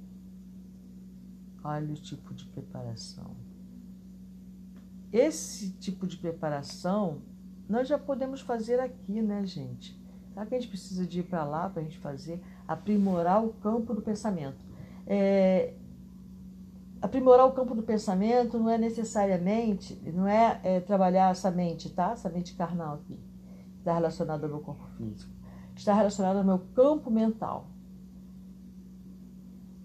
Olha 1.64 1.94
o 1.94 1.96
tipo 1.96 2.34
de 2.34 2.44
preparação. 2.44 3.30
Esse 5.10 5.70
tipo 5.70 6.06
de 6.06 6.18
preparação 6.18 7.22
nós 7.66 7.88
já 7.88 7.98
podemos 7.98 8.42
fazer 8.42 8.78
aqui, 8.78 9.22
né, 9.22 9.46
gente? 9.46 9.98
Será 10.34 10.44
que 10.44 10.54
a 10.54 10.60
gente 10.60 10.68
precisa 10.68 11.06
de 11.06 11.20
ir 11.20 11.22
para 11.22 11.44
lá 11.44 11.70
para 11.70 11.80
a 11.80 11.84
gente 11.84 11.98
fazer? 11.98 12.42
Aprimorar 12.68 13.42
o 13.42 13.54
campo 13.54 13.94
do 13.94 14.02
pensamento. 14.02 14.62
É, 15.06 15.72
aprimorar 17.04 17.46
o 17.46 17.52
campo 17.52 17.74
do 17.74 17.82
pensamento 17.82 18.58
não 18.58 18.70
é 18.70 18.78
necessariamente, 18.78 19.94
não 20.10 20.26
é, 20.26 20.58
é, 20.64 20.80
trabalhar 20.80 21.30
essa 21.30 21.50
mente, 21.50 21.90
tá? 21.90 22.12
Essa 22.12 22.30
mente 22.30 22.54
carnal 22.54 22.94
aqui, 22.94 23.20
está 23.78 23.92
relacionada 23.92 24.46
ao 24.46 24.50
meu 24.50 24.60
corpo 24.60 24.86
físico. 24.96 25.30
Está 25.76 25.92
relacionada 25.92 26.38
ao 26.38 26.44
meu 26.44 26.60
campo 26.74 27.10
mental, 27.10 27.66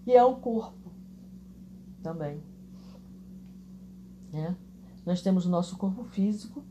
que 0.02 0.12
é 0.12 0.24
o 0.24 0.36
corpo 0.36 0.90
também. 2.02 2.42
Né? 4.32 4.56
Nós 5.04 5.20
temos 5.20 5.44
o 5.44 5.50
nosso 5.50 5.76
corpo 5.76 6.04
físico, 6.04 6.64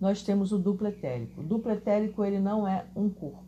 nós 0.00 0.24
temos 0.24 0.50
o 0.50 0.58
duplo 0.58 0.88
etérico. 0.88 1.42
O 1.42 1.44
duplo 1.44 1.70
etérico 1.70 2.24
ele 2.24 2.40
não 2.40 2.66
é 2.66 2.86
um 2.96 3.08
corpo, 3.08 3.44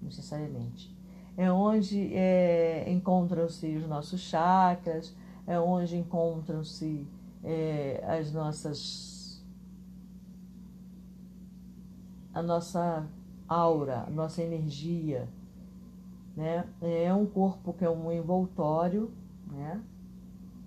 necessariamente. 0.00 0.96
É 1.36 1.50
onde 1.50 2.14
é, 2.14 2.84
encontram-se 2.88 3.74
os 3.74 3.88
nossos 3.88 4.20
chakras, 4.20 5.12
é 5.50 5.58
onde 5.58 5.96
encontram-se 5.96 7.04
é, 7.42 8.04
as 8.06 8.32
nossas 8.32 9.44
a 12.32 12.40
nossa 12.40 13.04
aura, 13.48 14.04
a 14.06 14.10
nossa 14.10 14.40
energia, 14.40 15.28
né? 16.36 16.64
É 16.80 17.12
um 17.12 17.26
corpo 17.26 17.72
que 17.72 17.84
é 17.84 17.90
um 17.90 18.12
envoltório, 18.12 19.10
né? 19.50 19.82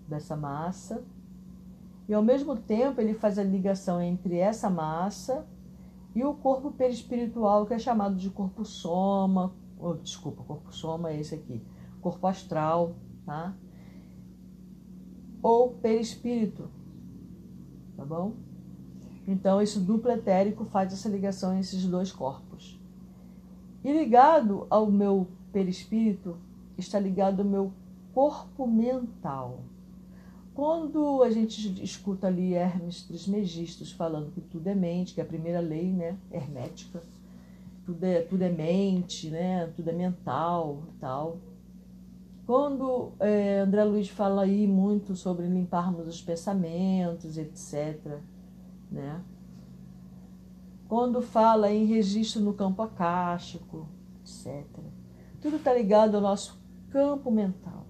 Dessa 0.06 0.36
massa 0.36 1.02
e 2.10 2.13
ao 2.13 2.22
mesmo 2.22 2.58
tempo 2.58 3.00
ele 3.00 3.13
faz 3.13 3.40
a 3.40 3.44
ligação 3.44 4.02
entre 4.02 4.36
essa 4.36 4.70
massa 4.70 5.48
e 6.13 6.25
o 6.25 6.34
corpo 6.34 6.72
perispiritual, 6.72 7.66
que 7.66 7.74
é 7.74 7.80
chamado 7.80 8.16
de 8.16 8.30
corpo 8.30 8.66
soma, 8.66 9.54
oh, 9.80 9.94
desculpa, 9.94 10.44
corpo 10.44 10.75
soma 10.75 11.12
é 11.12 11.22
esse 11.22 11.36
aqui, 11.36 11.63
corpo 12.02 12.28
astral, 12.28 12.98
tá? 13.25 13.56
Ou 15.44 15.72
perispírito, 15.72 16.70
tá 17.98 18.06
bom? 18.06 18.34
Então 19.28 19.62
esse 19.62 19.80
duplo 19.80 20.10
etérico 20.10 20.66
faz 20.66 20.92
essa 20.94 21.10
ligação 21.10 21.52
entre 21.52 21.66
esses 21.66 21.86
dois 21.86 22.12
corpos. 22.12 22.80
E 23.84 23.92
ligado 23.92 24.66
ao 24.70 24.90
meu 24.90 25.28
perispírito 25.52 26.38
está 26.78 26.98
ligado 26.98 27.42
ao 27.42 27.46
meu 27.46 27.74
corpo 28.14 28.66
mental. 28.66 29.60
Quando 30.54 31.24
a 31.24 31.30
gente 31.30 31.84
escuta 31.84 32.28
ali 32.28 32.54
Hermes 32.54 33.04
Trismegistus 33.04 33.92
falando 33.92 34.32
que 34.32 34.40
tudo 34.40 34.68
é 34.68 34.76
mente, 34.76 35.14
que 35.14 35.20
é 35.20 35.24
a 35.24 35.28
primeira 35.28 35.60
lei 35.60 35.92
né, 35.92 36.16
hermética, 36.32 37.02
tudo 37.86 38.04
é, 38.04 38.22
tudo 38.22 38.44
é 38.44 38.50
mente, 38.50 39.30
né, 39.30 39.68
tudo 39.76 39.90
é 39.90 39.94
mental 39.94 40.84
e 40.90 41.00
tal. 41.00 41.38
Quando 42.46 43.14
é, 43.20 43.60
André 43.60 43.84
Luiz 43.86 44.10
fala 44.10 44.44
aí 44.44 44.68
muito 44.68 45.16
sobre 45.16 45.48
limparmos 45.48 46.08
os 46.08 46.22
pensamentos, 46.22 47.38
etc. 47.38 48.20
Né? 48.92 49.24
Quando 50.88 51.22
fala 51.22 51.72
em 51.72 51.86
registro 51.86 52.42
no 52.42 52.54
campo 52.54 52.82
acástico, 52.82 53.88
etc. 54.22 54.66
Tudo 55.42 55.56
está 55.56 55.74
ligado 55.74 56.16
ao 56.16 56.22
nosso 56.22 56.62
campo 56.90 57.32
mental. 57.32 57.86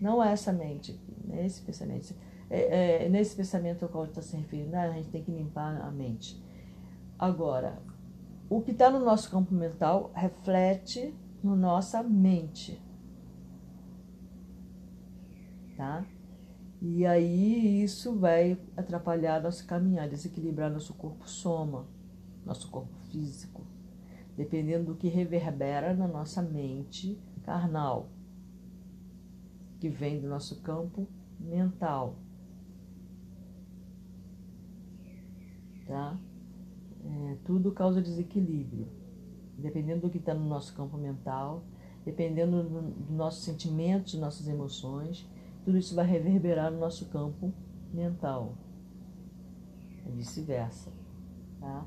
Não 0.00 0.22
é 0.22 0.32
essa 0.32 0.52
mente 0.52 1.02
é 1.30 1.46
esse 1.46 1.62
pensamento. 1.62 2.14
É, 2.50 3.04
é, 3.04 3.08
nesse 3.08 3.34
pensamento 3.34 3.84
ao 3.84 3.88
qual 3.88 4.04
está 4.04 4.20
se 4.20 4.36
referindo, 4.36 4.70
né? 4.70 4.88
a 4.88 4.92
gente 4.92 5.08
tem 5.08 5.22
que 5.22 5.30
limpar 5.30 5.80
a 5.80 5.90
mente. 5.90 6.42
Agora, 7.18 7.78
o 8.48 8.60
que 8.60 8.72
está 8.72 8.90
no 8.90 9.00
nosso 9.00 9.30
campo 9.30 9.54
mental 9.54 10.10
reflete 10.14 11.14
na 11.42 11.56
nossa 11.56 12.02
mente. 12.02 12.80
Tá? 15.76 16.04
E 16.80 17.06
aí 17.06 17.82
isso 17.82 18.14
vai 18.14 18.58
atrapalhar 18.76 19.42
nosso 19.42 19.66
caminhar, 19.66 20.08
desequilibrar 20.08 20.70
nosso 20.70 20.94
corpo 20.94 21.28
soma, 21.28 21.86
nosso 22.44 22.70
corpo 22.70 22.94
físico, 23.10 23.66
dependendo 24.36 24.92
do 24.92 24.94
que 24.94 25.08
reverbera 25.08 25.94
na 25.94 26.06
nossa 26.06 26.42
mente 26.42 27.18
carnal 27.42 28.10
que 29.80 29.88
vem 29.88 30.20
do 30.20 30.28
nosso 30.28 30.60
campo 30.62 31.06
mental. 31.38 32.16
Tá? 35.86 36.18
É, 37.04 37.36
tudo 37.44 37.72
causa 37.72 38.00
desequilíbrio. 38.00 38.88
Dependendo 39.58 40.02
do 40.02 40.10
que 40.10 40.18
está 40.18 40.34
no 40.34 40.48
nosso 40.48 40.74
campo 40.74 40.96
mental, 40.96 41.64
dependendo 42.04 42.62
dos 42.62 43.06
do 43.06 43.14
nossos 43.14 43.44
sentimentos, 43.44 44.14
nossas 44.14 44.48
emoções, 44.48 45.28
tudo 45.64 45.78
isso 45.78 45.94
vai 45.94 46.06
reverberar 46.06 46.70
no 46.70 46.78
nosso 46.78 47.06
campo 47.06 47.52
mental. 47.92 48.54
E 50.06 50.10
vice-versa. 50.10 50.92
Tá? 51.60 51.86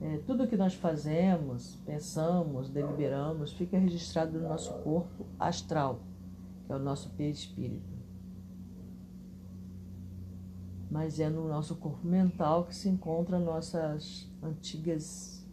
É, 0.00 0.18
tudo 0.18 0.46
que 0.46 0.56
nós 0.56 0.74
fazemos, 0.74 1.76
pensamos, 1.84 2.68
deliberamos, 2.68 3.52
fica 3.52 3.78
registrado 3.78 4.38
no 4.38 4.48
nosso 4.48 4.72
corpo 4.82 5.26
astral 5.38 6.00
que 6.64 6.72
é 6.72 6.76
o 6.76 6.78
nosso 6.78 7.10
perispírito. 7.10 7.94
Mas 10.90 11.18
é 11.18 11.28
no 11.28 11.48
nosso 11.48 11.76
corpo 11.76 12.06
mental 12.06 12.64
que 12.64 12.74
se 12.74 12.88
encontram 12.88 13.40
nossas 13.40 14.30
antigas. 14.42 15.44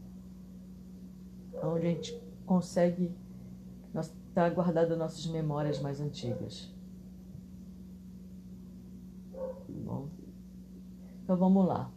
onde 1.64 1.88
a 1.88 1.90
gente 1.90 2.22
consegue. 2.46 3.16
está 3.94 4.50
guardada 4.50 4.96
nossas 4.96 5.26
memórias 5.28 5.80
mais 5.80 6.00
antigas. 6.00 6.71
Bom. 9.82 10.08
Então 11.24 11.36
vamos 11.36 11.66
lá. 11.66 11.92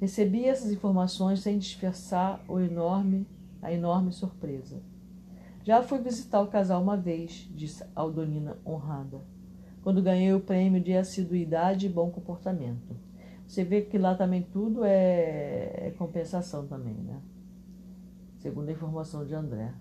Recebi 0.00 0.44
essas 0.44 0.70
informações 0.70 1.40
sem 1.40 1.58
disfarçar 1.58 2.44
o 2.48 2.60
enorme, 2.60 3.26
a 3.62 3.72
enorme 3.72 4.12
surpresa. 4.12 4.82
Já 5.64 5.82
fui 5.82 5.98
visitar 5.98 6.40
o 6.42 6.48
casal 6.48 6.82
uma 6.82 6.96
vez, 6.96 7.50
disse 7.54 7.84
Aldonina 7.94 8.56
honrada, 8.64 9.20
quando 9.82 10.02
ganhei 10.02 10.32
o 10.32 10.40
prêmio 10.40 10.80
de 10.80 10.94
assiduidade 10.94 11.86
e 11.86 11.88
bom 11.88 12.10
comportamento. 12.10 12.94
Você 13.46 13.64
vê 13.64 13.82
que 13.82 13.96
lá 13.96 14.14
também 14.14 14.42
tudo 14.42 14.84
é, 14.84 15.88
é 15.88 15.94
compensação 15.96 16.66
também, 16.66 16.94
né? 16.94 17.20
Segundo 18.38 18.68
a 18.68 18.72
informação 18.72 19.24
de 19.24 19.34
André. 19.34 19.72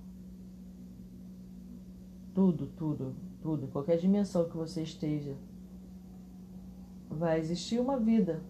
Tudo, 2.34 2.68
tudo, 2.68 3.16
tudo, 3.42 3.68
qualquer 3.68 3.98
dimensão 3.98 4.50
que 4.50 4.58
você 4.58 4.82
esteja, 4.82 5.36
vai 7.10 7.40
existir 7.40 7.80
uma 7.80 8.00
vida, 8.00 8.44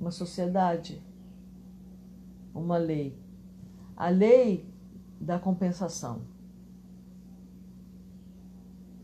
uma 0.00 0.10
sociedade, 0.10 1.02
uma 2.54 2.76
lei. 2.76 3.16
A 3.96 4.08
lei 4.08 4.68
da 5.20 5.38
compensação. 5.38 6.22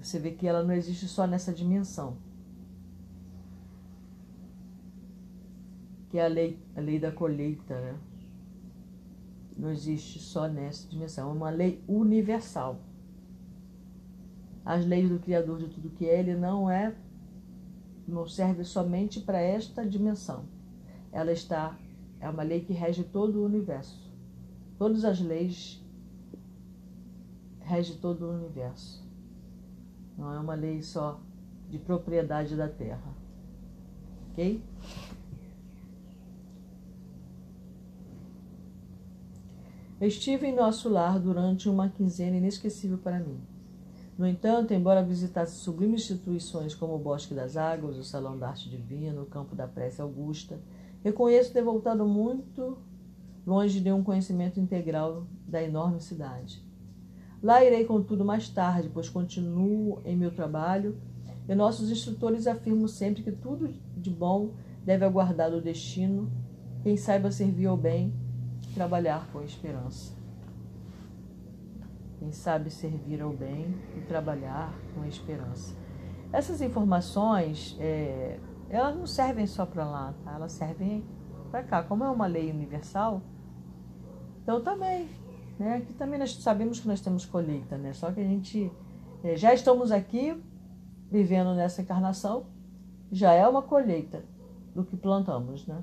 Você 0.00 0.18
vê 0.18 0.31
que 0.33 0.46
ela 0.46 0.62
não 0.62 0.74
existe 0.74 1.07
só 1.07 1.26
nessa 1.26 1.52
dimensão. 1.52 2.16
Que 6.11 6.18
é 6.18 6.24
a 6.24 6.28
lei, 6.28 6.59
a 6.74 6.81
lei 6.81 6.98
da 6.98 7.12
colheita, 7.12 7.78
né? 7.81 7.98
Não 9.57 9.70
existe 9.70 10.18
só 10.18 10.48
nessa 10.48 10.88
dimensão. 10.88 11.28
É 11.28 11.33
uma 11.33 11.50
lei 11.50 11.83
universal. 11.87 12.81
As 14.64 14.87
leis 14.87 15.09
do 15.09 15.18
Criador 15.18 15.59
de 15.59 15.68
tudo 15.68 15.90
que 15.90 16.07
é, 16.07 16.20
ele 16.20 16.35
não 16.37 16.70
é, 16.70 16.94
não 18.09 18.27
serve 18.27 18.64
somente 18.64 19.21
para 19.21 19.38
esta 19.38 19.87
dimensão. 19.87 20.44
Ela 21.12 21.31
está, 21.31 21.79
é 22.18 22.29
uma 22.29 22.42
lei 22.42 22.61
que 22.61 22.73
rege 22.73 23.05
todo 23.05 23.40
o 23.40 23.44
universo. 23.44 24.11
Todas 24.79 25.05
as 25.05 25.21
leis 25.21 25.85
rege 27.61 27.97
todo 27.97 28.27
o 28.27 28.33
universo. 28.33 29.07
Não 30.16 30.33
é 30.33 30.38
uma 30.38 30.55
lei 30.55 30.83
só 30.83 31.21
de 31.68 31.79
propriedade 31.79 32.57
da 32.57 32.68
terra. 32.68 33.14
Ok? 34.31 34.62
Estive 40.01 40.47
em 40.47 40.55
nosso 40.55 40.88
lar 40.88 41.18
durante 41.18 41.68
uma 41.68 41.88
quinzena 41.88 42.37
inesquecível 42.37 42.99
para 42.99 43.18
mim. 43.18 43.38
No 44.18 44.26
entanto, 44.26 44.74
embora 44.74 45.00
visitasse 45.00 45.59
sublimes 45.59 46.00
instituições 46.00 46.74
como 46.74 46.96
o 46.96 46.98
Bosque 46.98 47.35
das 47.35 47.57
Águas, 47.57 47.96
o 47.96 48.02
Salão 48.02 48.37
da 48.37 48.48
Arte 48.48 48.68
Divina, 48.68 49.22
o 49.22 49.26
Campo 49.26 49.54
da 49.54 49.68
Prece 49.68 50.02
Augusta, 50.02 50.59
reconheço 51.04 51.52
ter 51.52 51.62
voltado 51.62 52.04
muito 52.04 52.78
longe 53.46 53.78
de 53.78 53.92
um 53.92 54.02
conhecimento 54.02 54.59
integral 54.59 55.24
da 55.46 55.62
enorme 55.62 56.00
cidade. 56.00 56.61
Lá 57.40 57.64
irei, 57.64 57.85
contudo, 57.85 58.24
mais 58.24 58.48
tarde, 58.48 58.90
pois 58.92 59.09
continuo 59.09 60.02
em 60.04 60.16
meu 60.16 60.33
trabalho 60.33 60.98
e 61.48 61.54
nossos 61.54 61.88
instrutores 61.88 62.48
afirmam 62.48 62.88
sempre 62.88 63.22
que 63.22 63.31
tudo 63.31 63.72
de 63.96 64.11
bom 64.11 64.50
deve 64.85 65.04
aguardar 65.04 65.54
o 65.54 65.61
destino, 65.61 66.28
quem 66.83 66.96
saiba 66.96 67.31
servir 67.31 67.66
ao 67.66 67.76
bem 67.76 68.12
trabalhar 68.74 69.28
com 69.33 69.40
esperança. 69.42 70.17
Quem 72.18 72.33
sabe 72.33 72.70
servir 72.70 73.22
ao 73.22 73.33
bem 73.33 73.74
e 73.96 74.00
trabalhar 74.00 74.74
com 74.94 75.04
esperança. 75.04 75.76
Essas 76.33 76.61
informações, 76.61 77.76
é, 77.81 78.38
elas 78.68 78.96
não 78.96 79.07
servem 79.07 79.46
só 79.46 79.64
para 79.64 79.85
lá, 79.85 80.14
tá? 80.24 80.35
elas 80.35 80.52
servem 80.52 81.04
para 81.50 81.62
cá. 81.62 81.83
Como 81.83 82.04
é 82.04 82.11
uma 82.11 82.26
lei 82.26 82.50
universal, 82.50 83.22
então 84.42 84.62
também 84.62 85.09
né? 85.59 85.76
Aqui 85.76 85.92
também 85.94 86.18
nós 86.18 86.35
sabemos 86.35 86.78
que 86.78 86.87
nós 86.87 87.00
temos 87.00 87.26
colheita, 87.26 87.76
né? 87.76 87.92
Só 87.92 88.12
que 88.12 88.20
a 88.20 88.24
gente 88.24 88.70
é, 89.24 89.37
já 89.37 89.52
estamos 89.52 89.90
aqui 89.90 90.40
vivendo 91.11 91.54
nessa 91.54 91.83
encarnação, 91.83 92.46
já 93.11 93.33
é 93.33 93.46
uma 93.48 93.62
colheita 93.62 94.24
do 94.74 94.85
que 94.85 94.96
plantamos, 94.96 95.66
né? 95.66 95.83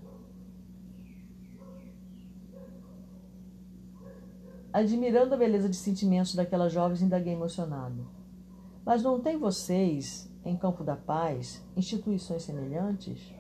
Admirando 4.76 5.34
a 5.34 5.38
beleza 5.38 5.70
de 5.70 5.76
sentimentos 5.78 6.36
daquelas 6.36 6.74
jovens, 6.74 7.02
indaguei 7.02 7.32
emocionado. 7.32 8.06
Mas 8.86 9.02
não 9.02 9.22
tem 9.22 9.38
vocês, 9.38 10.30
em 10.44 10.58
Campo 10.58 10.84
da 10.84 10.98
Paz, 10.98 11.66
instituições 11.78 12.44
semelhantes? 12.44 13.34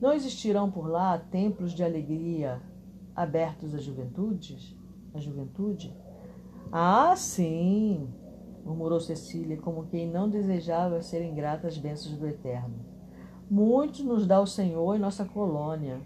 Não 0.00 0.14
existirão 0.14 0.70
por 0.70 0.88
lá 0.88 1.18
templos 1.18 1.72
de 1.74 1.84
alegria 1.84 2.62
abertos 3.14 3.74
às 3.74 3.82
juventudes? 3.82 4.74
À 5.12 5.20
juventude? 5.20 5.94
Ah, 6.72 7.14
sim, 7.14 8.08
murmurou 8.64 9.00
Cecília, 9.00 9.58
como 9.58 9.84
quem 9.84 10.10
não 10.10 10.30
desejava 10.30 11.02
ser 11.02 11.22
ingrata 11.22 11.68
às 11.68 11.76
bênçãos 11.76 12.16
do 12.16 12.26
Eterno. 12.26 12.86
Muitos 13.50 14.00
nos 14.00 14.26
dá 14.26 14.40
o 14.40 14.46
Senhor 14.46 14.96
em 14.96 14.98
nossa 14.98 15.26
colônia. 15.26 16.00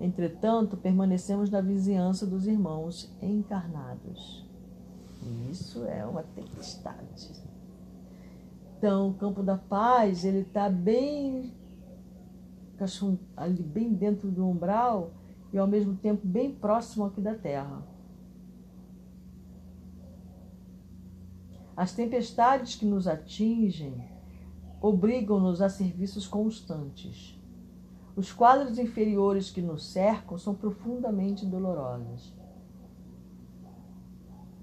Entretanto, 0.00 0.76
permanecemos 0.76 1.50
na 1.50 1.60
vizinhança 1.60 2.26
dos 2.26 2.46
irmãos 2.46 3.10
encarnados. 3.22 4.44
Isso 5.50 5.84
é 5.84 6.04
uma 6.04 6.22
tempestade. 6.22 7.32
Então, 8.76 9.10
o 9.10 9.14
campo 9.14 9.42
da 9.42 9.56
paz, 9.56 10.24
ele 10.24 10.40
está 10.40 10.68
bem 10.68 11.52
ali 13.36 13.62
bem 13.62 13.94
dentro 13.94 14.30
do 14.30 14.46
umbral 14.46 15.12
e 15.52 15.58
ao 15.58 15.66
mesmo 15.66 15.96
tempo 15.96 16.26
bem 16.26 16.52
próximo 16.52 17.04
aqui 17.04 17.20
da 17.20 17.34
terra. 17.34 17.82
As 21.76 21.92
tempestades 21.92 22.74
que 22.76 22.84
nos 22.84 23.08
atingem 23.08 24.04
obrigam-nos 24.80 25.62
a 25.62 25.68
serviços 25.68 26.26
constantes. 26.26 27.40
Os 28.16 28.32
quadros 28.32 28.78
inferiores 28.78 29.50
que 29.50 29.60
nos 29.60 29.86
cercam 29.86 30.38
são 30.38 30.54
profundamente 30.54 31.44
dolorosos. 31.44 32.32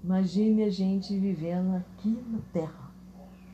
Imagine 0.02 0.64
a 0.64 0.70
gente 0.70 1.16
vivendo 1.18 1.76
aqui 1.76 2.10
na 2.28 2.40
Terra, 2.52 2.90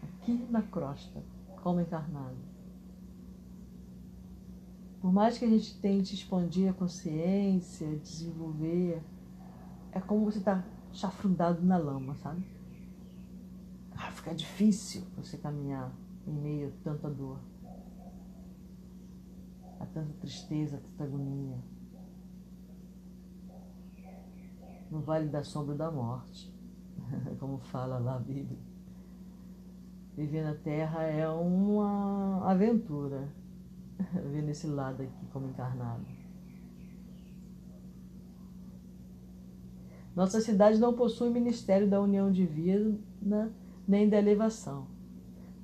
aqui 0.03 0.47
na 0.51 0.63
crosta, 0.63 1.23
como 1.63 1.81
encarnado. 1.81 2.37
Por 5.01 5.13
mais 5.13 5.37
que 5.37 5.45
a 5.45 5.49
gente 5.49 5.79
tente 5.79 6.15
expandir 6.15 6.71
a 6.71 6.73
consciência, 6.73 7.97
desenvolver, 7.99 9.03
é 9.93 10.01
como 10.01 10.25
você 10.25 10.39
está 10.39 10.65
chafrundado 10.93 11.63
na 11.63 11.77
lama, 11.77 12.15
sabe? 12.17 12.45
Ah, 13.97 14.11
fica 14.13 14.35
difícil 14.35 15.03
você 15.17 15.37
caminhar 15.37 15.93
em 16.27 16.33
meio 16.33 16.69
a 16.69 16.85
tanta 16.85 17.11
dor, 17.11 17.39
a 19.81 19.87
tanta 19.87 20.13
tristeza, 20.21 20.77
a 20.77 20.81
tanta 20.81 21.05
agonia. 21.05 21.59
No 24.91 25.01
vale 25.01 25.29
da 25.29 25.43
sombra 25.43 25.75
da 25.75 25.91
morte, 25.91 26.53
como 27.39 27.59
fala 27.59 27.99
lá 27.99 28.17
a 28.17 28.21
Bíblia. 28.21 28.59
Viver 30.17 30.43
na 30.43 30.55
Terra 30.55 31.03
é 31.05 31.29
uma 31.29 32.45
aventura, 32.51 33.29
ver 34.33 34.43
nesse 34.43 34.67
lado 34.67 35.03
aqui 35.03 35.27
como 35.33 35.49
encarnado. 35.49 36.05
Nossa 40.17 40.41
cidade 40.41 40.81
não 40.81 40.95
possui 40.95 41.31
Ministério 41.31 41.89
da 41.89 42.01
União 42.01 42.33
Divina 42.33 43.53
nem 43.87 44.09
da 44.09 44.19
elevação. 44.19 44.98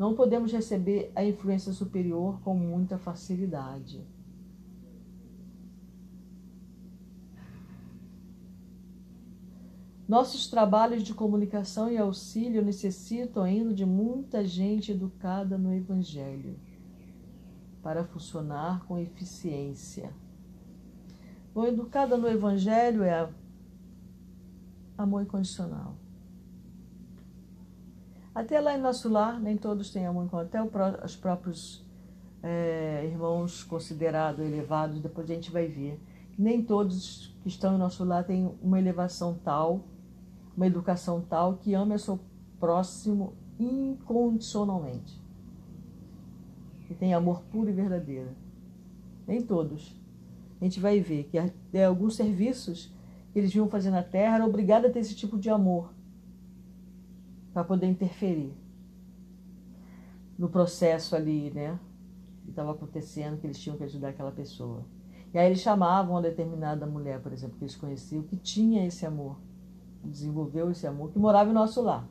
Não 0.05 0.14
podemos 0.14 0.53
receber 0.53 1.11
a 1.17 1.25
influência 1.25 1.73
superior 1.73 2.38
com 2.43 2.55
muita 2.55 2.99
facilidade. 2.99 4.07
Nossos 10.07 10.47
trabalhos 10.47 11.03
de 11.03 11.14
comunicação 11.14 11.90
e 11.90 11.97
auxílio 11.97 12.62
necessitam 12.62 13.45
ainda 13.45 13.73
de 13.73 13.87
muita 13.87 14.45
gente 14.45 14.93
educada 14.93 15.57
no 15.57 15.73
Evangelho 15.73 16.61
para 17.83 18.05
funcionar 18.05 18.85
com 18.85 18.99
eficiência. 18.99 20.12
O 21.55 21.64
educada 21.64 22.19
no 22.19 22.29
Evangelho 22.29 23.03
é 23.03 23.27
amor 24.99 25.23
incondicional. 25.23 26.04
Até 28.35 28.61
lá 28.61 28.77
em 28.77 28.81
nosso 28.81 29.09
lar, 29.09 29.38
nem 29.38 29.57
todos 29.57 29.90
têm 29.90 30.07
amor 30.07 30.29
até 30.35 30.59
os 31.05 31.14
próprios 31.14 31.85
é, 32.42 33.07
irmãos 33.07 33.62
considerados 33.62 34.44
elevados, 34.44 35.01
depois 35.01 35.31
a 35.31 35.35
gente 35.35 35.53
vai 35.53 35.68
ver. 35.68 36.01
Nem 36.37 36.61
todos 36.61 37.33
que 37.42 37.49
estão 37.49 37.77
em 37.77 37.79
nosso 37.79 38.05
lar 38.05 38.25
têm 38.25 38.53
uma 38.61 38.77
elevação 38.77 39.38
tal, 39.44 39.85
uma 40.57 40.66
educação 40.66 41.20
tal, 41.20 41.59
que 41.59 41.75
ame 41.75 41.94
o 41.94 41.99
seu 41.99 42.18
próximo 42.59 43.35
incondicionalmente. 43.57 45.23
Que 46.88 46.94
tem 46.94 47.14
amor 47.14 47.40
puro 47.53 47.70
e 47.70 47.73
verdadeiro. 47.73 48.31
Nem 49.29 49.40
todos. 49.42 49.94
A 50.61 50.64
gente 50.64 50.81
vai 50.81 50.99
ver 50.99 51.29
que 51.31 51.38
é, 51.38 51.85
alguns 51.85 52.16
serviços 52.16 52.92
que 53.33 53.38
eles 53.38 53.53
vinham 53.53 53.68
fazer 53.68 53.90
na 53.90 54.03
terra 54.03 54.35
eram 54.35 54.49
obrigados 54.49 54.90
a 54.90 54.92
ter 54.92 54.99
esse 54.99 55.14
tipo 55.14 55.38
de 55.38 55.49
amor 55.49 55.93
para 57.55 57.62
poder 57.62 57.87
interferir 57.87 58.53
no 60.37 60.49
processo 60.49 61.14
ali, 61.14 61.53
né? 61.53 61.79
Que 62.43 62.51
estava 62.51 62.73
acontecendo, 62.73 63.38
que 63.40 63.47
eles 63.47 63.59
tinham 63.59 63.79
que 63.79 63.85
ajudar 63.85 64.09
aquela 64.09 64.33
pessoa. 64.33 64.85
E 65.33 65.38
aí 65.38 65.47
eles 65.47 65.61
chamavam 65.61 66.14
uma 66.14 66.23
determinada 66.23 66.85
mulher, 66.85 67.21
por 67.23 67.33
exemplo, 67.33 67.57
que 67.57 67.64
eles 67.64 67.77
conheciam, 67.77 68.25
que 68.25 68.37
tinha 68.37 68.85
esse 68.85 69.07
amor, 69.07 69.38
desenvolveu 70.03 70.71
esse 70.71 70.85
amor, 70.87 71.12
que 71.12 71.19
morava 71.19 71.49
em 71.49 71.53
nosso 71.53 71.81
lar. 71.81 72.07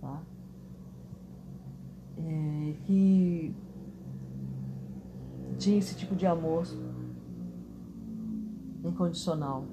Tá? 0.00 0.20
É, 2.18 2.74
que 2.84 3.54
tinha 5.58 5.78
esse 5.78 5.94
tipo 5.94 6.16
de 6.16 6.26
amor 6.26 6.66
incondicional 8.82 9.64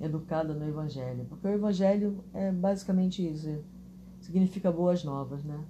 educada 0.00 0.54
no 0.54 0.66
Evangelho. 0.66 1.24
Porque 1.24 1.46
o 1.46 1.50
Evangelho 1.50 2.24
é 2.32 2.52
basicamente 2.52 3.26
isso. 3.26 3.64
Significa 4.20 4.70
boas 4.70 5.04
novas, 5.04 5.44
né? 5.44 5.64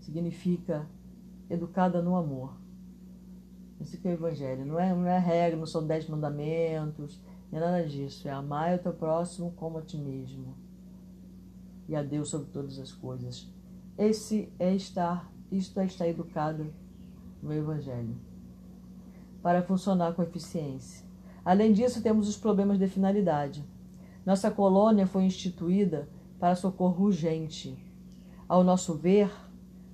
Significa 0.00 0.86
educada 1.48 2.02
no 2.02 2.16
amor. 2.16 2.56
Esse 3.80 3.98
que 3.98 4.08
é 4.08 4.12
o 4.12 4.14
Evangelho. 4.14 4.64
Não 4.64 4.78
é, 4.78 4.94
não 4.94 5.06
é 5.06 5.18
regra, 5.18 5.58
não 5.58 5.66
são 5.66 5.86
dez 5.86 6.08
mandamentos, 6.08 7.20
não 7.50 7.58
é 7.58 7.60
nada 7.62 7.86
disso. 7.86 8.26
É 8.28 8.30
amar 8.30 8.74
o 8.74 8.82
teu 8.82 8.92
próximo 8.92 9.52
como 9.52 9.78
a 9.78 9.82
ti 9.82 9.98
mesmo. 9.98 10.54
E 11.88 11.94
a 11.94 12.02
Deus 12.02 12.30
sobre 12.30 12.50
todas 12.50 12.78
as 12.78 12.92
coisas. 12.92 13.52
Esse 13.96 14.52
é 14.58 14.74
estar, 14.74 15.30
isto 15.52 15.78
é 15.78 15.86
estar 15.86 16.08
educado 16.08 16.72
no 17.42 17.52
Evangelho. 17.52 18.16
Para 19.42 19.62
funcionar 19.62 20.14
com 20.14 20.22
eficiência. 20.22 21.03
Além 21.44 21.72
disso, 21.72 22.02
temos 22.02 22.26
os 22.26 22.38
problemas 22.38 22.78
de 22.78 22.88
finalidade. 22.88 23.62
Nossa 24.24 24.50
colônia 24.50 25.06
foi 25.06 25.24
instituída 25.24 26.08
para 26.40 26.56
socorro 26.56 27.04
urgente. 27.04 27.76
Ao 28.48 28.64
nosso 28.64 28.94
ver, 28.94 29.30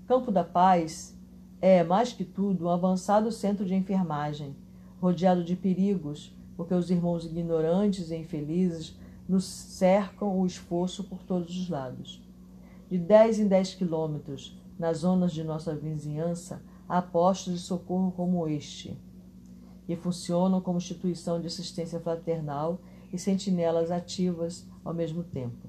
Campo 0.07 0.31
da 0.31 0.45
Paz 0.45 1.19
é, 1.61 1.83
mais 1.83 2.13
que 2.13 2.25
tudo, 2.25 2.67
um 2.67 2.71
avançado 2.71 3.33
centro 3.33 3.65
de 3.65 3.75
enfermagem, 3.75 4.55
rodeado 5.01 5.43
de 5.43 5.57
perigos, 5.57 6.33
porque 6.57 6.73
os 6.73 6.89
irmãos 6.89 7.25
ignorantes 7.25 8.11
e 8.11 8.17
infelizes 8.17 8.97
nos 9.29 9.45
cercam 9.45 10.39
o 10.39 10.47
esforço 10.47 11.03
por 11.05 11.19
todos 11.25 11.59
os 11.59 11.69
lados. 11.69 12.23
De 12.89 12.97
10 12.97 13.41
em 13.41 13.49
10 13.49 13.75
quilômetros, 13.75 14.57
nas 14.79 14.99
zonas 14.99 15.33
de 15.33 15.43
nossa 15.43 15.75
vizinhança, 15.75 16.63
há 16.89 17.03
postos 17.03 17.55
de 17.55 17.61
socorro 17.61 18.13
como 18.13 18.47
este 18.47 18.97
que 19.91 19.97
funcionam 19.97 20.61
como 20.61 20.79
instituição 20.79 21.41
de 21.41 21.49
assistência 21.49 21.99
fraternal 21.99 22.79
e 23.13 23.19
sentinelas 23.19 23.91
ativas 23.91 24.65
ao 24.85 24.95
mesmo 24.95 25.25
tempo. 25.25 25.67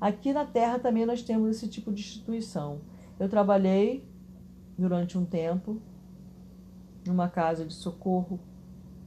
Aqui 0.00 0.32
na 0.32 0.44
Terra 0.44 0.80
também 0.80 1.06
nós 1.06 1.22
temos 1.22 1.56
esse 1.56 1.68
tipo 1.68 1.92
de 1.92 2.00
instituição. 2.00 2.80
Eu 3.16 3.28
trabalhei 3.28 4.04
durante 4.76 5.16
um 5.16 5.24
tempo 5.24 5.80
numa 7.06 7.28
casa 7.28 7.64
de 7.64 7.72
socorro 7.72 8.40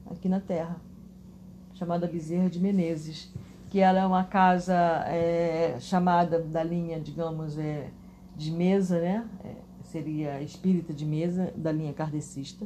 aqui 0.06 0.30
na 0.30 0.40
Terra, 0.40 0.80
chamada 1.74 2.08
Bezerra 2.08 2.50
de 2.50 2.58
Menezes, 2.62 3.34
que 3.70 3.82
ela 3.82 4.00
é 4.00 4.06
uma 4.06 4.24
casa 4.24 4.76
é, 5.08 5.78
chamada 5.78 6.40
da 6.40 6.64
linha, 6.64 7.02
digamos, 7.02 7.58
é, 7.58 7.90
de 8.34 8.50
mesa, 8.50 9.02
né? 9.02 9.28
É, 9.44 9.56
seria 9.84 10.42
espírita 10.42 10.94
de 10.94 11.06
mesa, 11.06 11.52
da 11.54 11.70
linha 11.70 11.92
kardecista 11.92 12.66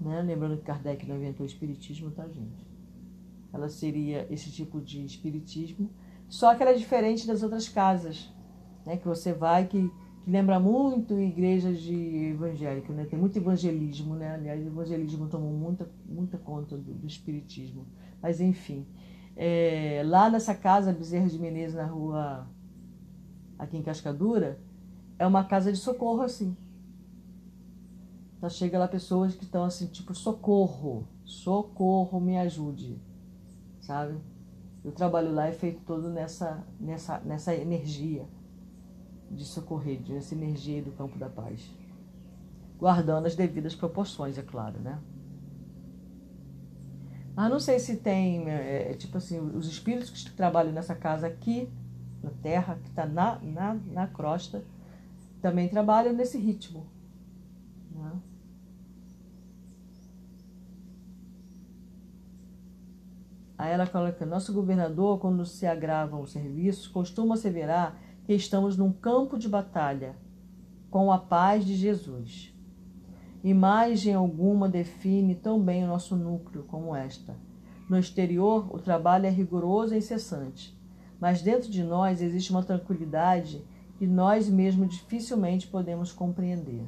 né? 0.00 0.22
Lembrando 0.22 0.56
que 0.56 0.64
Kardec 0.64 1.06
não 1.06 1.16
inventou 1.16 1.44
o 1.44 1.48
espiritismo, 1.48 2.10
tá, 2.10 2.26
gente? 2.28 2.66
Ela 3.52 3.68
seria 3.68 4.26
esse 4.30 4.50
tipo 4.50 4.80
de 4.80 5.04
espiritismo, 5.04 5.90
só 6.28 6.54
que 6.54 6.62
ela 6.62 6.72
é 6.72 6.74
diferente 6.74 7.26
das 7.26 7.42
outras 7.42 7.68
casas, 7.68 8.32
né? 8.84 8.96
Que 8.96 9.06
você 9.06 9.32
vai 9.32 9.66
que, 9.66 9.90
que 10.22 10.30
lembra 10.30 10.60
muito 10.60 11.18
igrejas 11.18 11.80
de 11.80 11.94
evangélica, 12.32 12.92
né? 12.92 13.06
Tem 13.06 13.18
muito 13.18 13.36
evangelismo, 13.36 14.14
né? 14.14 14.34
Aliás, 14.34 14.62
o 14.64 14.68
evangelismo 14.68 15.28
tomou 15.28 15.52
muita, 15.52 15.90
muita 16.06 16.36
conta 16.36 16.76
do, 16.76 16.94
do 16.94 17.06
espiritismo. 17.06 17.86
Mas 18.20 18.40
enfim, 18.40 18.86
é, 19.36 20.02
lá 20.04 20.28
nessa 20.28 20.54
casa 20.54 20.92
Bezerra 20.92 21.28
de 21.28 21.38
Menezes, 21.38 21.76
na 21.76 21.86
rua 21.86 22.46
aqui 23.58 23.76
em 23.76 23.82
Cascadura, 23.82 24.58
é 25.18 25.26
uma 25.26 25.44
casa 25.44 25.72
de 25.72 25.78
socorro 25.78 26.22
assim. 26.22 26.56
Então 28.38 28.48
chega 28.48 28.78
lá 28.78 28.86
pessoas 28.86 29.34
que 29.34 29.44
estão 29.44 29.64
assim, 29.64 29.88
tipo, 29.88 30.14
socorro, 30.14 31.06
socorro, 31.24 32.20
me 32.20 32.38
ajude, 32.38 32.96
sabe? 33.80 34.16
O 34.84 34.92
trabalho 34.92 35.34
lá 35.34 35.48
é 35.48 35.52
feito 35.52 35.80
todo 35.84 36.08
nessa, 36.08 36.64
nessa, 36.78 37.18
nessa 37.18 37.54
energia 37.54 38.24
de 39.28 39.44
socorrer, 39.44 40.00
dessa 40.00 40.34
energia 40.34 40.80
do 40.80 40.92
campo 40.92 41.18
da 41.18 41.28
paz. 41.28 41.68
Guardando 42.78 43.26
as 43.26 43.34
devidas 43.34 43.74
proporções, 43.74 44.38
é 44.38 44.42
claro, 44.42 44.78
né? 44.78 45.00
Mas 47.34 47.50
não 47.50 47.60
sei 47.60 47.78
se 47.80 47.96
tem, 47.96 48.48
é, 48.48 48.92
é, 48.92 48.94
tipo 48.94 49.18
assim, 49.18 49.38
os 49.38 49.68
espíritos 49.68 50.10
que 50.10 50.30
trabalham 50.32 50.72
nessa 50.72 50.94
casa 50.94 51.26
aqui, 51.26 51.68
na 52.22 52.30
terra, 52.30 52.78
que 52.82 52.88
está 52.88 53.04
na, 53.04 53.38
na, 53.40 53.74
na 53.74 54.06
crosta, 54.06 54.64
também 55.40 55.68
trabalham 55.68 56.12
nesse 56.12 56.38
ritmo. 56.38 56.86
Né? 57.92 58.12
Aí 63.58 63.72
ela 63.72 63.86
coloca: 63.86 64.24
nosso 64.24 64.52
governador, 64.52 65.18
quando 65.18 65.44
se 65.44 65.66
agravam 65.66 66.22
os 66.22 66.30
serviços, 66.30 66.86
costuma 66.86 67.34
asseverar 67.34 67.98
que 68.24 68.32
estamos 68.32 68.76
num 68.76 68.92
campo 68.92 69.36
de 69.36 69.48
batalha 69.48 70.16
com 70.88 71.10
a 71.10 71.18
paz 71.18 71.64
de 71.64 71.74
Jesus. 71.74 72.54
Imagem 73.42 74.14
alguma 74.14 74.68
define 74.68 75.34
tão 75.34 75.60
bem 75.60 75.84
o 75.84 75.88
nosso 75.88 76.16
núcleo 76.16 76.64
como 76.64 76.94
esta. 76.94 77.36
No 77.88 77.98
exterior, 77.98 78.68
o 78.70 78.78
trabalho 78.78 79.26
é 79.26 79.30
rigoroso 79.30 79.94
e 79.94 79.98
incessante, 79.98 80.78
mas 81.20 81.42
dentro 81.42 81.70
de 81.70 81.82
nós 81.82 82.22
existe 82.22 82.50
uma 82.50 82.62
tranquilidade 82.62 83.64
que 83.96 84.06
nós 84.06 84.48
mesmos 84.48 84.90
dificilmente 84.90 85.66
podemos 85.66 86.12
compreender. 86.12 86.86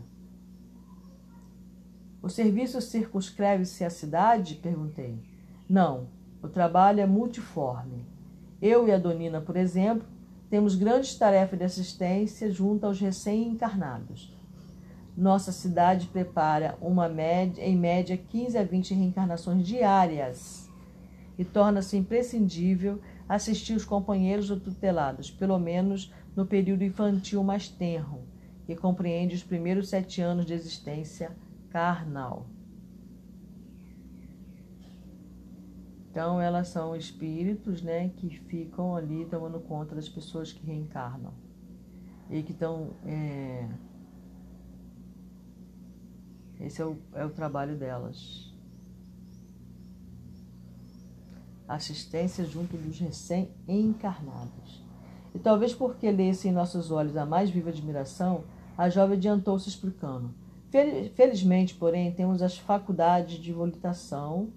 O 2.22 2.28
serviço 2.28 2.80
circunscreve-se 2.80 3.82
à 3.82 3.90
cidade? 3.90 4.56
perguntei. 4.56 5.18
Não, 5.68 6.08
o 6.42 6.48
trabalho 6.48 7.00
é 7.00 7.06
multiforme. 7.06 8.06
Eu 8.60 8.88
e 8.88 8.92
a 8.92 8.98
Donina, 8.98 9.40
por 9.40 9.56
exemplo, 9.56 10.06
temos 10.48 10.74
grandes 10.74 11.14
tarefas 11.14 11.58
de 11.58 11.64
assistência 11.64 12.50
junto 12.50 12.84
aos 12.84 13.00
recém-encarnados. 13.00 14.36
Nossa 15.16 15.52
cidade 15.52 16.06
prepara 16.06 16.76
uma 16.80 17.08
média, 17.08 17.62
em 17.62 17.76
média 17.76 18.16
15 18.16 18.58
a 18.58 18.62
20 18.62 18.94
reencarnações 18.94 19.66
diárias 19.66 20.68
e 21.38 21.44
torna-se 21.44 21.96
imprescindível 21.96 23.00
assistir 23.28 23.74
os 23.74 23.84
companheiros 23.84 24.50
ou 24.50 24.58
tutelados, 24.58 25.30
pelo 25.30 25.58
menos 25.58 26.12
no 26.34 26.46
período 26.46 26.82
infantil 26.82 27.42
mais 27.42 27.68
tenro, 27.68 28.22
que 28.66 28.74
compreende 28.74 29.34
os 29.34 29.42
primeiros 29.42 29.88
sete 29.88 30.20
anos 30.20 30.46
de 30.46 30.52
existência 30.52 31.36
carnal. 31.70 32.46
Então, 36.20 36.38
elas 36.38 36.68
são 36.68 36.94
espíritos 36.94 37.80
né, 37.80 38.10
que 38.18 38.28
ficam 38.28 38.94
ali 38.94 39.24
tomando 39.24 39.58
conta 39.58 39.94
das 39.94 40.06
pessoas 40.06 40.52
que 40.52 40.66
reencarnam 40.66 41.32
e 42.28 42.42
que 42.42 42.52
estão. 42.52 42.90
É... 43.06 43.66
Esse 46.60 46.82
é 46.82 46.84
o, 46.84 46.98
é 47.14 47.24
o 47.24 47.30
trabalho 47.30 47.74
delas. 47.74 48.52
Assistência 51.66 52.44
junto 52.44 52.76
dos 52.76 52.98
recém-encarnados. 52.98 54.84
E 55.34 55.38
talvez 55.38 55.72
porque 55.72 56.10
lesse 56.10 56.48
em 56.48 56.52
nossos 56.52 56.90
olhos 56.90 57.16
a 57.16 57.24
mais 57.24 57.48
viva 57.48 57.70
admiração, 57.70 58.44
a 58.76 58.90
jovem 58.90 59.16
adiantou-se 59.16 59.70
explicando. 59.70 60.34
Felizmente, 61.14 61.74
porém, 61.74 62.12
temos 62.12 62.42
as 62.42 62.58
faculdades 62.58 63.38
de 63.38 63.54
volitação 63.54 64.52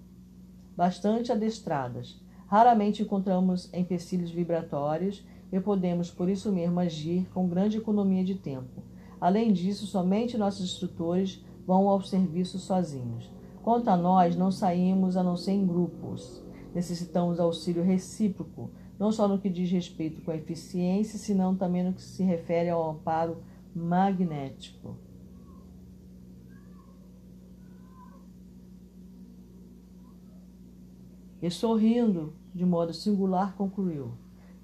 bastante 0.76 1.32
adestradas. 1.32 2.20
Raramente 2.46 3.02
encontramos 3.02 3.72
empecilhos 3.72 4.30
vibratórios 4.30 5.24
e 5.52 5.58
podemos, 5.60 6.10
por 6.10 6.28
isso 6.28 6.52
mesmo, 6.52 6.80
agir 6.80 7.26
com 7.32 7.48
grande 7.48 7.78
economia 7.78 8.24
de 8.24 8.34
tempo. 8.34 8.82
Além 9.20 9.52
disso, 9.52 9.86
somente 9.86 10.36
nossos 10.36 10.64
instrutores 10.64 11.44
vão 11.66 11.88
ao 11.88 12.02
serviço 12.02 12.58
sozinhos. 12.58 13.30
Quanto 13.62 13.88
a 13.88 13.96
nós, 13.96 14.36
não 14.36 14.50
saímos 14.50 15.16
a 15.16 15.22
não 15.22 15.36
ser 15.36 15.52
em 15.52 15.66
grupos. 15.66 16.42
Necessitamos 16.74 17.40
auxílio 17.40 17.82
recíproco, 17.82 18.70
não 18.98 19.10
só 19.10 19.26
no 19.26 19.38
que 19.38 19.48
diz 19.48 19.70
respeito 19.70 20.20
com 20.22 20.30
a 20.30 20.36
eficiência, 20.36 21.18
senão 21.18 21.56
também 21.56 21.82
no 21.82 21.92
que 21.92 22.02
se 22.02 22.22
refere 22.22 22.68
ao 22.68 22.90
amparo 22.90 23.38
magnético. 23.74 24.96
E 31.44 31.50
sorrindo 31.50 32.32
de 32.54 32.64
modo 32.64 32.94
singular, 32.94 33.54
concluiu: 33.54 34.12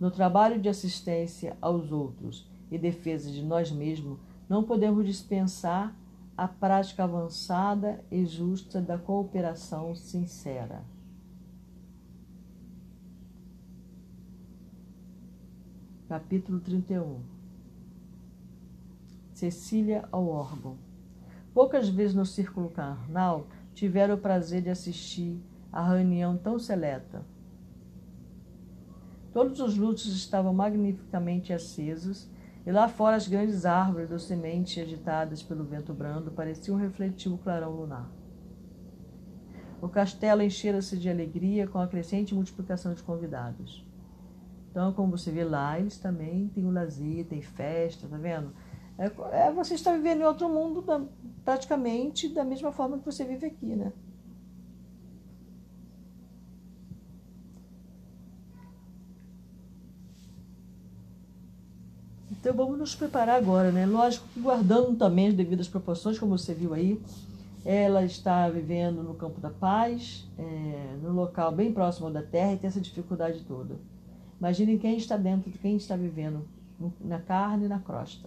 No 0.01 0.11
trabalho 0.11 0.59
de 0.59 0.67
assistência 0.67 1.55
aos 1.61 1.93
outros 1.93 2.49
e 2.71 2.79
defesa 2.79 3.31
de 3.31 3.45
nós 3.45 3.71
mesmos, 3.71 4.19
não 4.49 4.65
podemos 4.65 5.05
dispensar 5.05 5.95
a 6.35 6.49
prática 6.49 7.05
avançada 7.05 8.03
e 8.11 8.25
justa 8.25 8.81
da 8.81 8.97
cooperação 8.97 9.95
sincera. 9.95 10.83
Capítulo 16.09 16.61
31 16.61 17.21
Cecília 19.35 20.09
ao 20.11 20.27
órgão. 20.27 20.79
Poucas 21.53 21.91
vezes 21.91 22.15
no 22.15 22.25
círculo 22.25 22.71
carnal 22.71 23.49
tiveram 23.75 24.15
o 24.15 24.19
prazer 24.19 24.63
de 24.63 24.71
assistir 24.71 25.39
a 25.73 25.87
reunião 25.89 26.37
tão 26.37 26.59
seleta. 26.59 27.25
Todos 29.33 29.61
os 29.61 29.77
lutos 29.77 30.07
estavam 30.07 30.53
magnificamente 30.53 31.53
acesos, 31.53 32.29
e 32.67 32.73
lá 32.73 32.89
fora 32.89 33.17
as 33.17 33.27
grandes 33.27 33.65
árvores 33.65 34.09
docemente 34.09 34.81
agitadas 34.81 35.43
pelo 35.43 35.65
vento 35.65 35.95
brando 35.95 36.31
pareciam 36.31 36.77
refletir 36.77 37.33
o 37.33 37.39
clarão 37.39 37.71
lunar. 37.71 38.11
O 39.81 39.89
castelo 39.89 40.43
enchera-se 40.43 40.99
de 40.99 41.09
alegria 41.09 41.67
com 41.67 41.79
a 41.79 41.89
crescente 41.89 42.35
multiplicação 42.35 42.93
de 42.93 43.03
convidados. 43.03 43.87
Então, 44.71 44.93
como 44.93 45.17
você 45.17 45.33
vê 45.33 45.43
lá, 45.43 45.79
eles 45.79 45.99
também 45.99 46.49
têm 46.49 46.67
o 46.67 46.71
lazer, 46.71 47.27
tem 47.27 47.41
festa, 47.41 48.07
tá 48.07 48.17
vendo? 48.17 48.53
É, 48.99 49.47
é, 49.47 49.53
você 49.53 49.75
está 49.75 49.93
vivendo 49.93 50.21
em 50.21 50.25
outro 50.25 50.49
mundo 50.49 50.83
da, 50.83 51.01
praticamente 51.45 52.29
da 52.29 52.45
mesma 52.45 52.71
forma 52.71 52.99
que 52.99 53.05
você 53.05 53.25
vive 53.25 53.47
aqui, 53.47 53.75
né? 53.75 53.93
Então 62.41 62.55
vamos 62.55 62.79
nos 62.79 62.95
preparar 62.95 63.37
agora, 63.37 63.71
né? 63.71 63.85
Lógico 63.85 64.27
que 64.33 64.41
guardando 64.41 64.97
também 64.97 65.29
as 65.29 65.35
devidas 65.35 65.69
proporções, 65.69 66.19
como 66.19 66.39
você 66.39 66.55
viu 66.55 66.73
aí, 66.73 66.99
ela 67.65 68.03
está 68.03 68.49
vivendo 68.49 69.03
no 69.03 69.13
campo 69.13 69.39
da 69.41 69.51
paz, 69.51 70.27
é, 70.39 70.97
no 71.03 71.13
local 71.13 71.53
bem 71.53 71.71
próximo 71.71 72.11
da 72.11 72.23
terra 72.23 72.55
e 72.55 72.57
tem 72.57 72.69
essa 72.69 72.81
dificuldade 72.81 73.45
toda. 73.45 73.79
Imaginem 74.39 74.79
quem 74.79 74.97
está 74.97 75.19
dentro, 75.19 75.51
quem 75.51 75.77
está 75.77 75.95
vivendo 75.97 76.49
na 76.99 77.19
carne 77.19 77.67
e 77.67 77.69
na 77.69 77.79
crosta. 77.79 78.27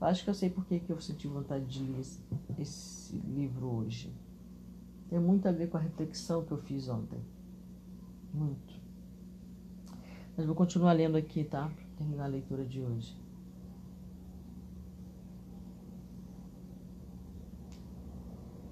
Acho 0.00 0.24
que 0.24 0.30
eu 0.30 0.34
sei 0.34 0.50
por 0.50 0.64
que 0.66 0.82
eu 0.88 1.00
senti 1.00 1.28
vontade 1.28 1.64
de 1.66 1.84
ler 1.84 2.00
esse, 2.00 2.20
esse 2.58 3.16
livro 3.16 3.66
hoje. 3.66 4.12
Tem 5.08 5.20
muito 5.20 5.46
a 5.46 5.52
ver 5.52 5.68
com 5.68 5.76
a 5.76 5.80
reflexão 5.80 6.42
que 6.42 6.50
eu 6.50 6.58
fiz 6.58 6.88
ontem. 6.88 7.20
Muito. 8.34 8.74
Mas 10.36 10.44
vou 10.44 10.56
continuar 10.56 10.94
lendo 10.94 11.16
aqui, 11.16 11.44
tá? 11.44 11.70
Terminar 12.02 12.24
a 12.24 12.28
leitura 12.28 12.64
de 12.64 12.82
hoje. 12.82 13.16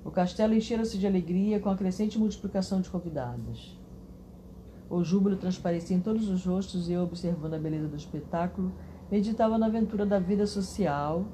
O 0.04 0.10
castelo 0.10 0.54
enchera-se 0.54 0.98
de 0.98 1.06
alegria 1.06 1.60
com 1.60 1.70
a 1.70 1.76
crescente 1.76 2.18
multiplicação 2.18 2.80
de 2.80 2.90
convidados. 2.90 3.78
O 4.88 5.04
júbilo 5.04 5.36
transparecia 5.36 5.96
em 5.96 6.00
todos 6.00 6.28
os 6.28 6.44
rostos 6.44 6.88
e 6.88 6.94
eu, 6.94 7.02
observando 7.02 7.54
a 7.54 7.58
beleza 7.58 7.86
do 7.86 7.96
espetáculo, 7.96 8.72
meditava 9.10 9.56
na 9.56 9.66
aventura 9.66 10.04
da 10.04 10.18
vida 10.18 10.46
social, 10.46 11.24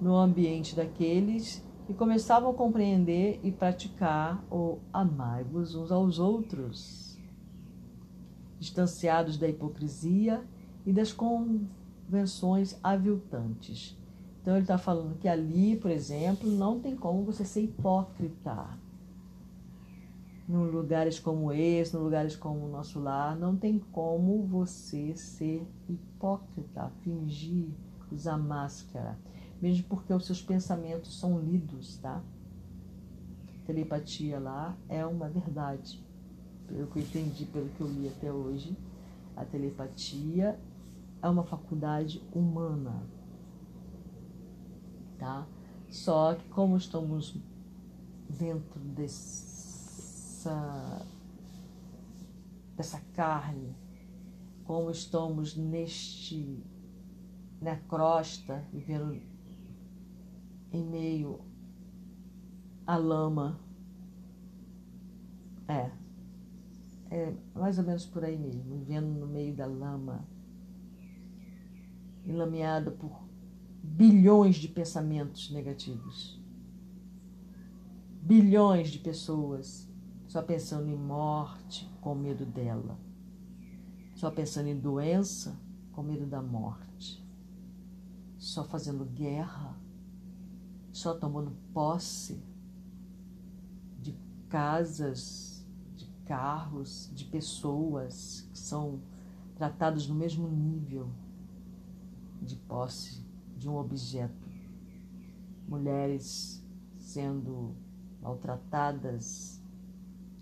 no 0.00 0.16
ambiente 0.16 0.74
daqueles 0.74 1.64
que 1.86 1.94
começavam 1.94 2.50
a 2.50 2.54
compreender 2.54 3.38
e 3.44 3.52
praticar 3.52 4.44
o 4.50 4.78
amai-vos 4.92 5.76
uns 5.76 5.92
aos 5.92 6.18
outros, 6.18 7.16
distanciados 8.58 9.36
da 9.38 9.46
hipocrisia 9.46 10.44
e 10.86 10.92
das 10.92 11.12
convenções 11.12 12.78
aviltantes. 12.82 13.98
Então 14.40 14.54
ele 14.54 14.62
está 14.62 14.78
falando 14.78 15.18
que 15.18 15.26
ali, 15.26 15.76
por 15.76 15.90
exemplo, 15.90 16.48
não 16.48 16.78
tem 16.78 16.94
como 16.94 17.24
você 17.24 17.44
ser 17.44 17.62
hipócrita. 17.62 18.78
Em 20.48 20.56
lugares 20.56 21.18
como 21.18 21.52
esse, 21.52 21.96
em 21.96 21.98
lugares 21.98 22.36
como 22.36 22.64
o 22.64 22.68
nosso 22.68 23.00
lar, 23.00 23.36
não 23.36 23.56
tem 23.56 23.80
como 23.90 24.44
você 24.44 25.16
ser 25.16 25.66
hipócrita, 25.88 26.88
fingir, 27.00 27.70
usar 28.12 28.38
máscara, 28.38 29.18
mesmo 29.60 29.84
porque 29.88 30.14
os 30.14 30.24
seus 30.24 30.40
pensamentos 30.40 31.18
são 31.18 31.40
lidos, 31.40 31.96
tá? 31.96 32.22
Telepatia 33.66 34.38
lá 34.38 34.76
é 34.88 35.04
uma 35.04 35.28
verdade, 35.28 36.00
pelo 36.68 36.86
que 36.86 37.00
eu 37.00 37.02
entendi, 37.02 37.46
pelo 37.46 37.68
que 37.70 37.80
eu 37.80 37.88
li 37.88 38.06
até 38.06 38.32
hoje. 38.32 38.76
A 39.34 39.44
telepatia 39.44 40.56
é 41.22 41.28
uma 41.28 41.44
faculdade 41.44 42.22
humana, 42.32 43.02
tá? 45.18 45.46
Só 45.88 46.34
que 46.34 46.48
como 46.48 46.76
estamos 46.76 47.40
dentro 48.28 48.80
dessa 48.80 49.46
dessa 52.76 53.00
carne, 53.14 53.74
como 54.64 54.90
estamos 54.90 55.56
neste 55.56 56.62
na 57.60 57.76
crosta, 57.76 58.64
vivendo 58.72 59.20
em 60.72 60.84
meio 60.84 61.40
à 62.86 62.96
lama. 62.96 63.58
É, 65.68 65.90
é 67.10 67.34
mais 67.54 67.78
ou 67.78 67.84
menos 67.84 68.06
por 68.06 68.24
aí 68.24 68.38
mesmo, 68.38 68.62
vivendo 68.62 69.06
no 69.06 69.26
meio 69.26 69.54
da 69.54 69.66
lama, 69.66 70.24
enlameada 72.26 72.90
por 72.90 73.24
bilhões 73.82 74.56
de 74.56 74.68
pensamentos 74.68 75.50
negativos. 75.50 76.40
Bilhões 78.20 78.90
de 78.90 78.98
pessoas 78.98 79.88
só 80.26 80.42
pensando 80.42 80.90
em 80.90 80.96
morte 80.96 81.88
com 82.00 82.14
medo 82.14 82.44
dela. 82.44 82.98
Só 84.14 84.30
pensando 84.30 84.68
em 84.68 84.78
doença 84.78 85.56
com 85.92 86.02
medo 86.02 86.26
da 86.26 86.42
morte. 86.42 87.24
Só 88.36 88.64
fazendo 88.64 89.04
guerra. 89.04 89.78
Só 90.92 91.14
tomando 91.14 91.52
posse 91.72 92.42
de 94.00 94.18
casas, 94.48 95.64
de 95.94 96.06
carros, 96.24 97.10
de 97.14 97.24
pessoas 97.26 98.48
que 98.50 98.58
são 98.58 99.00
tratados 99.54 100.08
no 100.08 100.14
mesmo 100.14 100.48
nível 100.48 101.10
posse 102.68 103.24
de 103.56 103.68
um 103.68 103.76
objeto. 103.76 104.46
Mulheres 105.68 106.62
sendo 106.98 107.74
maltratadas. 108.20 109.62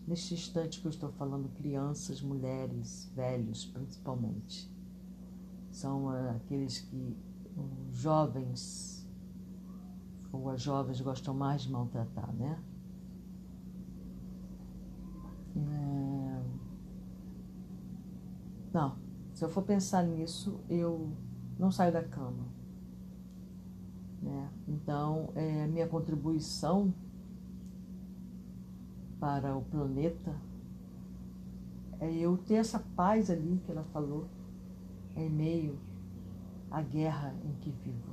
Neste 0.06 0.34
instante 0.34 0.80
que 0.80 0.86
eu 0.86 0.90
estou 0.90 1.10
falando, 1.12 1.48
crianças, 1.54 2.20
mulheres, 2.20 3.10
velhos 3.14 3.64
principalmente. 3.64 4.70
São 5.70 6.10
aqueles 6.36 6.80
que 6.80 7.16
os 7.56 7.96
jovens 7.96 8.94
ou 10.32 10.50
as 10.50 10.60
jovens 10.60 11.00
gostam 11.00 11.32
mais 11.32 11.62
de 11.62 11.70
maltratar, 11.70 12.32
né? 12.34 12.62
É... 15.56 16.42
Não, 18.72 18.98
se 19.32 19.44
eu 19.44 19.48
for 19.48 19.62
pensar 19.62 20.02
nisso, 20.02 20.60
eu 20.68 21.16
não 21.58 21.70
saio 21.70 21.92
da 21.92 22.02
cama. 22.02 22.46
Né? 24.22 24.50
Então, 24.66 25.30
é, 25.34 25.66
minha 25.66 25.86
contribuição 25.86 26.92
para 29.20 29.56
o 29.56 29.62
planeta 29.62 30.34
é 32.00 32.12
eu 32.12 32.36
ter 32.36 32.54
essa 32.54 32.78
paz 32.96 33.30
ali 33.30 33.60
que 33.64 33.70
ela 33.70 33.84
falou, 33.84 34.28
em 35.16 35.30
meio 35.30 35.78
à 36.70 36.82
guerra 36.82 37.34
em 37.44 37.52
que 37.60 37.70
vivo, 37.70 38.12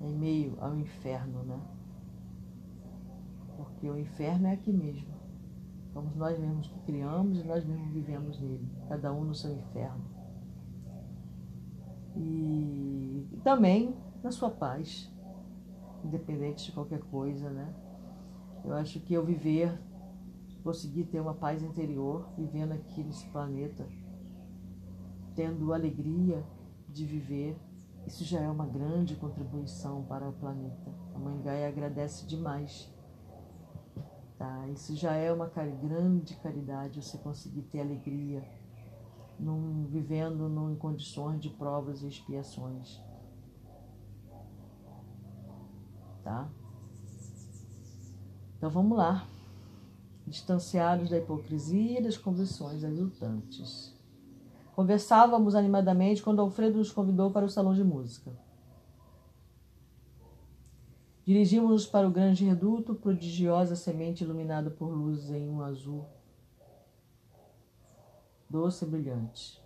em 0.00 0.12
meio 0.12 0.56
ao 0.60 0.76
inferno, 0.76 1.42
né? 1.44 1.60
Porque 3.56 3.88
o 3.88 3.98
inferno 3.98 4.46
é 4.46 4.52
aqui 4.52 4.72
mesmo. 4.72 5.14
Somos 5.92 6.14
nós 6.16 6.38
mesmos 6.38 6.68
que 6.68 6.78
criamos 6.80 7.38
e 7.38 7.44
nós 7.44 7.64
mesmos 7.64 7.92
vivemos 7.92 8.40
nele, 8.40 8.68
cada 8.88 9.12
um 9.12 9.24
no 9.24 9.34
seu 9.34 9.52
inferno. 9.52 10.15
E 12.16 13.40
também 13.44 13.94
na 14.22 14.30
sua 14.30 14.50
paz, 14.50 15.12
independente 16.04 16.66
de 16.66 16.72
qualquer 16.72 17.00
coisa, 17.00 17.50
né? 17.50 17.74
Eu 18.64 18.74
acho 18.74 18.98
que 19.00 19.14
eu 19.14 19.24
viver, 19.24 19.78
conseguir 20.64 21.04
ter 21.04 21.20
uma 21.20 21.34
paz 21.34 21.62
interior, 21.62 22.28
vivendo 22.36 22.72
aqui 22.72 23.04
nesse 23.04 23.26
planeta, 23.28 23.86
tendo 25.34 25.72
alegria 25.72 26.42
de 26.88 27.04
viver, 27.04 27.56
isso 28.06 28.24
já 28.24 28.40
é 28.40 28.48
uma 28.48 28.66
grande 28.66 29.16
contribuição 29.16 30.02
para 30.04 30.28
o 30.28 30.32
planeta. 30.32 30.92
A 31.14 31.18
Mãe 31.18 31.40
Gaia 31.42 31.68
agradece 31.68 32.26
demais. 32.26 32.92
Tá? 34.38 34.68
Isso 34.68 34.94
já 34.94 35.12
é 35.12 35.32
uma 35.32 35.46
grande 35.48 36.36
caridade, 36.36 37.02
você 37.02 37.18
conseguir 37.18 37.62
ter 37.62 37.80
alegria, 37.80 38.42
num, 39.38 39.86
vivendo 39.86 40.48
num, 40.48 40.72
em 40.72 40.76
condições 40.76 41.40
de 41.40 41.50
provas 41.50 42.02
e 42.02 42.08
expiações. 42.08 43.00
tá? 46.26 46.48
Então 48.58 48.68
vamos 48.68 48.98
lá. 48.98 49.28
Distanciados 50.26 51.08
da 51.08 51.18
hipocrisia 51.18 52.00
e 52.00 52.02
das 52.02 52.18
convicções 52.18 52.82
exultantes. 52.82 53.94
Conversávamos 54.74 55.54
animadamente 55.54 56.20
quando 56.20 56.40
Alfredo 56.40 56.78
nos 56.78 56.90
convidou 56.90 57.30
para 57.30 57.46
o 57.46 57.48
salão 57.48 57.72
de 57.72 57.84
música. 57.84 58.32
Dirigimos-nos 61.24 61.86
para 61.86 62.08
o 62.08 62.10
grande 62.10 62.44
reduto, 62.44 62.94
prodigiosa 62.94 63.76
semente 63.76 64.24
iluminada 64.24 64.68
por 64.68 64.88
luzes 64.88 65.30
em 65.30 65.48
um 65.48 65.62
azul 65.62 66.04
doce 68.48 68.84
e 68.84 68.88
brilhante. 68.88 69.62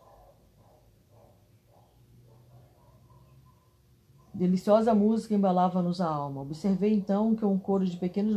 Deliciosa 4.33 4.95
música 4.95 5.35
embalava-nos 5.35 6.01
a 6.01 6.09
alma. 6.09 6.41
Observei 6.41 6.95
então 6.95 7.35
que 7.35 7.45
um 7.45 7.59
coro 7.59 7.85
de 7.85 7.97
pequenos 7.97 8.37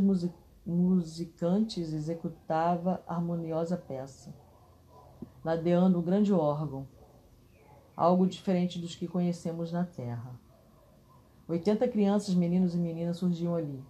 musicantes 0.66 1.94
executava 1.94 3.02
harmoniosa 3.08 3.78
peça, 3.78 4.34
ladeando 5.44 6.00
um 6.00 6.02
grande 6.02 6.34
órgão, 6.34 6.88
algo 7.96 8.28
diferente 8.28 8.80
dos 8.80 8.96
que 8.96 9.08
conhecemos 9.08 9.72
na 9.72 9.86
terra. 9.86 10.38
Oitenta 11.48 11.88
crianças, 11.88 12.34
meninos 12.34 12.74
e 12.74 12.78
meninas 12.78 13.18
surgiam 13.18 13.56
ali, 13.56 13.82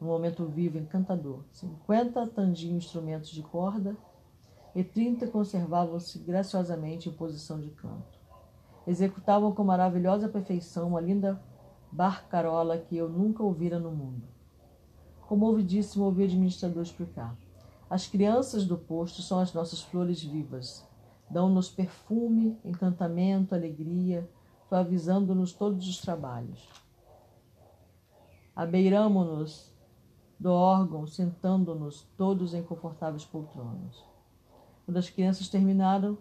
num 0.00 0.08
momento 0.08 0.46
vivo, 0.46 0.78
encantador. 0.78 1.44
Cinquenta 1.52 2.26
tangiam 2.26 2.76
instrumentos 2.76 3.30
de 3.30 3.42
corda 3.42 3.96
e 4.74 4.82
trinta 4.82 5.26
conservavam-se 5.26 6.18
graciosamente 6.18 7.08
em 7.08 7.12
posição 7.12 7.60
de 7.60 7.70
canto. 7.70 8.18
Executavam 8.86 9.52
com 9.52 9.62
maravilhosa 9.62 10.28
perfeição 10.28 10.88
uma 10.88 11.00
linda 11.00 11.40
barcarola 11.90 12.78
que 12.78 12.96
eu 12.96 13.08
nunca 13.08 13.42
ouvira 13.42 13.78
no 13.78 13.90
mundo. 13.90 14.26
Comovidíssimo 15.28 16.04
ouvi 16.04 16.22
o 16.22 16.24
administrador 16.24 16.82
explicar. 16.82 17.36
As 17.88 18.06
crianças 18.06 18.66
do 18.66 18.78
posto 18.78 19.20
são 19.20 19.38
as 19.38 19.52
nossas 19.52 19.82
flores 19.82 20.22
vivas. 20.22 20.86
Dão-nos 21.28 21.68
perfume, 21.68 22.58
encantamento, 22.64 23.54
alegria, 23.54 24.28
suavizando-nos 24.68 25.52
todos 25.52 25.86
os 25.86 25.98
trabalhos. 25.98 26.68
Abeiramo-nos 28.56 29.70
do 30.40 30.50
órgão, 30.50 31.06
sentando-nos 31.06 32.02
todos 32.16 32.52
em 32.52 32.62
confortáveis 32.62 33.24
poltronas. 33.24 34.11
Quando 34.92 34.98
as 34.98 35.08
crianças 35.08 35.48
terminaram, 35.48 36.18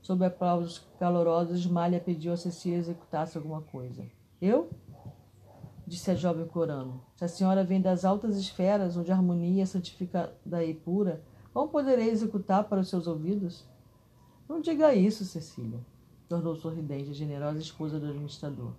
sob 0.00 0.24
aplausos 0.24 0.86
calorosos, 0.96 1.66
Malha 1.66 1.98
pediu 1.98 2.32
a 2.32 2.36
Cecília 2.36 2.78
executasse 2.78 3.36
alguma 3.36 3.62
coisa. 3.62 4.06
Eu? 4.40 4.70
Disse 5.84 6.12
a 6.12 6.14
jovem 6.14 6.46
corando. 6.46 7.00
Se 7.16 7.24
a 7.24 7.28
senhora 7.28 7.64
vem 7.64 7.80
das 7.80 8.04
altas 8.04 8.36
esferas, 8.36 8.96
onde 8.96 9.10
a 9.10 9.16
harmonia 9.16 9.66
santificada 9.66 10.64
e 10.64 10.72
pura, 10.72 11.24
como 11.52 11.66
poderei 11.66 12.10
executar 12.10 12.62
para 12.62 12.78
os 12.78 12.88
seus 12.88 13.08
ouvidos? 13.08 13.66
Não 14.48 14.60
diga 14.60 14.94
isso, 14.94 15.24
Cecília, 15.24 15.84
tornou 16.28 16.54
sorridente 16.54 17.10
a 17.10 17.14
generosa 17.14 17.58
esposa 17.58 17.98
do 17.98 18.06
administrador. 18.06 18.70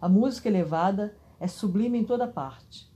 A 0.00 0.08
música 0.08 0.48
elevada 0.48 1.14
é 1.38 1.46
sublime 1.46 1.98
em 1.98 2.04
toda 2.04 2.26
parte. 2.26 2.90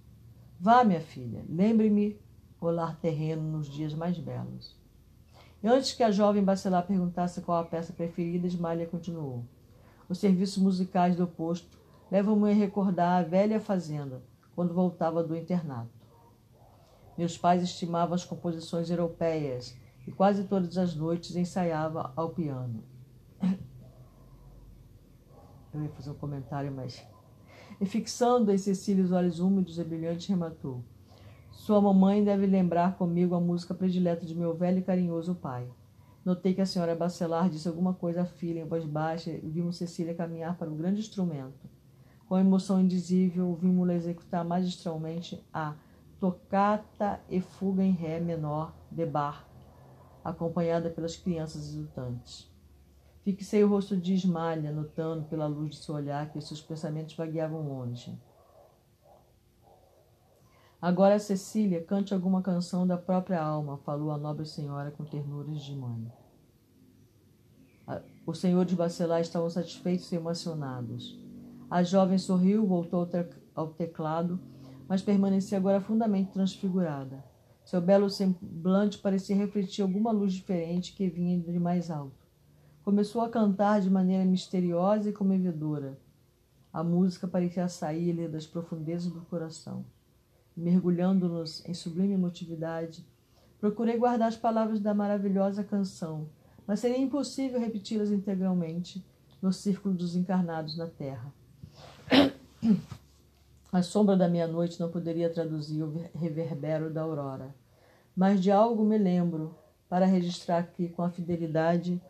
Vá, 0.58 0.82
minha 0.82 1.02
filha, 1.02 1.44
lembre-me 1.46 2.18
o 2.58 2.72
terreno 3.02 3.42
nos 3.42 3.68
dias 3.68 3.92
mais 3.92 4.18
belos. 4.18 4.80
E 5.62 5.68
antes 5.68 5.92
que 5.92 6.02
a 6.02 6.10
jovem 6.10 6.42
bacelar 6.42 6.86
perguntasse 6.86 7.40
qual 7.40 7.60
a 7.60 7.64
peça 7.64 7.92
preferida, 7.92 8.46
Esmalha 8.46 8.86
continuou. 8.86 9.44
Os 10.08 10.18
serviços 10.18 10.62
musicais 10.62 11.14
do 11.14 11.26
posto 11.26 11.78
levam-me 12.10 12.50
a 12.50 12.54
recordar 12.54 13.20
a 13.20 13.26
velha 13.26 13.60
fazenda, 13.60 14.22
quando 14.54 14.74
voltava 14.74 15.22
do 15.22 15.36
internato. 15.36 15.90
Meus 17.16 17.38
pais 17.38 17.62
estimavam 17.62 18.14
as 18.14 18.24
composições 18.24 18.90
europeias 18.90 19.76
e 20.06 20.10
quase 20.10 20.44
todas 20.44 20.76
as 20.76 20.94
noites 20.96 21.36
ensaiava 21.36 22.12
ao 22.16 22.30
piano. 22.30 22.82
Eu 25.72 25.82
ia 25.82 25.88
fazer 25.90 26.10
um 26.10 26.14
comentário, 26.14 26.70
mas. 26.70 27.02
E 27.80 27.86
fixando 27.86 28.52
em 28.52 28.58
Cecília 28.58 29.02
os 29.04 29.12
olhos 29.12 29.38
úmidos 29.40 29.78
e 29.78 29.84
brilhantes, 29.84 30.26
rematou. 30.26 30.84
Sua 31.62 31.80
mamãe 31.80 32.24
deve 32.24 32.44
lembrar 32.44 32.96
comigo 32.96 33.36
a 33.36 33.40
música 33.40 33.72
predileta 33.72 34.26
de 34.26 34.34
meu 34.34 34.52
velho 34.52 34.80
e 34.80 34.82
carinhoso 34.82 35.36
pai. 35.36 35.70
Notei 36.24 36.54
que 36.54 36.60
a 36.60 36.66
senhora 36.66 36.96
Bacelar 36.96 37.48
disse 37.48 37.68
alguma 37.68 37.94
coisa 37.94 38.22
à 38.22 38.24
filha 38.24 38.58
em 38.58 38.66
voz 38.66 38.84
baixa 38.84 39.30
e 39.30 39.48
vimos 39.48 39.76
Cecília 39.76 40.12
caminhar 40.12 40.58
para 40.58 40.68
o 40.68 40.74
grande 40.74 40.98
instrumento. 40.98 41.70
Com 42.26 42.36
emoção 42.36 42.80
indizível, 42.80 43.54
vimos-la 43.54 43.94
executar 43.94 44.44
magistralmente 44.44 45.40
a 45.54 45.76
Tocata 46.18 47.20
e 47.30 47.40
Fuga 47.40 47.84
em 47.84 47.92
Ré 47.92 48.18
menor 48.18 48.74
de 48.90 49.06
Bar, 49.06 49.48
acompanhada 50.24 50.90
pelas 50.90 51.14
crianças 51.14 51.68
exultantes. 51.68 52.50
Fixei 53.22 53.62
o 53.62 53.68
rosto 53.68 53.96
de 53.96 54.14
Ismalha, 54.14 54.72
notando 54.72 55.26
pela 55.26 55.46
luz 55.46 55.76
de 55.76 55.84
seu 55.84 55.94
olhar 55.94 56.28
que 56.32 56.40
seus 56.40 56.60
pensamentos 56.60 57.14
vagueavam 57.14 57.68
longe. 57.68 58.20
Agora, 60.82 61.16
Cecília, 61.20 61.80
cante 61.80 62.12
alguma 62.12 62.42
canção 62.42 62.84
da 62.84 62.98
própria 62.98 63.40
alma, 63.40 63.76
falou 63.78 64.10
a 64.10 64.18
nobre 64.18 64.44
senhora 64.44 64.90
com 64.90 65.04
ternuras 65.04 65.62
de 65.62 65.76
mãe. 65.76 66.12
Os 68.26 68.40
senhores 68.40 68.74
Bacelar 68.74 69.20
estavam 69.20 69.48
satisfeitos 69.48 70.10
e 70.10 70.16
emocionados. 70.16 71.16
A 71.70 71.84
jovem 71.84 72.18
sorriu, 72.18 72.66
voltou 72.66 73.08
ao 73.54 73.68
teclado, 73.68 74.40
mas 74.88 75.00
permanecia 75.00 75.56
agora 75.56 75.80
fundamente 75.80 76.32
transfigurada. 76.32 77.24
Seu 77.64 77.80
belo 77.80 78.10
semblante 78.10 78.98
parecia 78.98 79.36
refletir 79.36 79.82
alguma 79.82 80.10
luz 80.10 80.32
diferente 80.32 80.96
que 80.96 81.08
vinha 81.08 81.38
de 81.38 81.60
mais 81.60 81.92
alto. 81.92 82.26
Começou 82.82 83.20
a 83.22 83.28
cantar 83.28 83.80
de 83.80 83.88
maneira 83.88 84.24
misteriosa 84.24 85.10
e 85.10 85.12
comovedora. 85.12 85.96
A 86.72 86.82
música 86.82 87.28
parecia 87.28 87.68
sair-lhe 87.68 88.26
das 88.26 88.48
profundezas 88.48 89.12
do 89.12 89.20
coração. 89.20 89.84
Mergulhando-nos 90.56 91.66
em 91.66 91.72
sublime 91.74 92.14
emotividade, 92.14 93.06
procurei 93.58 93.96
guardar 93.96 94.28
as 94.28 94.36
palavras 94.36 94.80
da 94.80 94.92
maravilhosa 94.92 95.64
canção, 95.64 96.28
mas 96.66 96.80
seria 96.80 96.98
impossível 96.98 97.58
repeti-las 97.58 98.10
integralmente 98.10 99.04
no 99.40 99.52
círculo 99.52 99.94
dos 99.94 100.14
encarnados 100.14 100.76
na 100.76 100.86
terra. 100.86 101.32
A 103.72 103.82
sombra 103.82 104.16
da 104.16 104.28
meia-noite 104.28 104.78
não 104.78 104.90
poderia 104.90 105.32
traduzir 105.32 105.82
o 105.82 105.90
reverbero 106.14 106.92
da 106.92 107.00
aurora, 107.00 107.54
mas 108.14 108.40
de 108.40 108.50
algo 108.50 108.84
me 108.84 108.98
lembro 108.98 109.56
para 109.88 110.06
registrar 110.06 110.58
aqui 110.58 110.88
com 110.88 111.02
a 111.02 111.10
fidelidade 111.10 112.00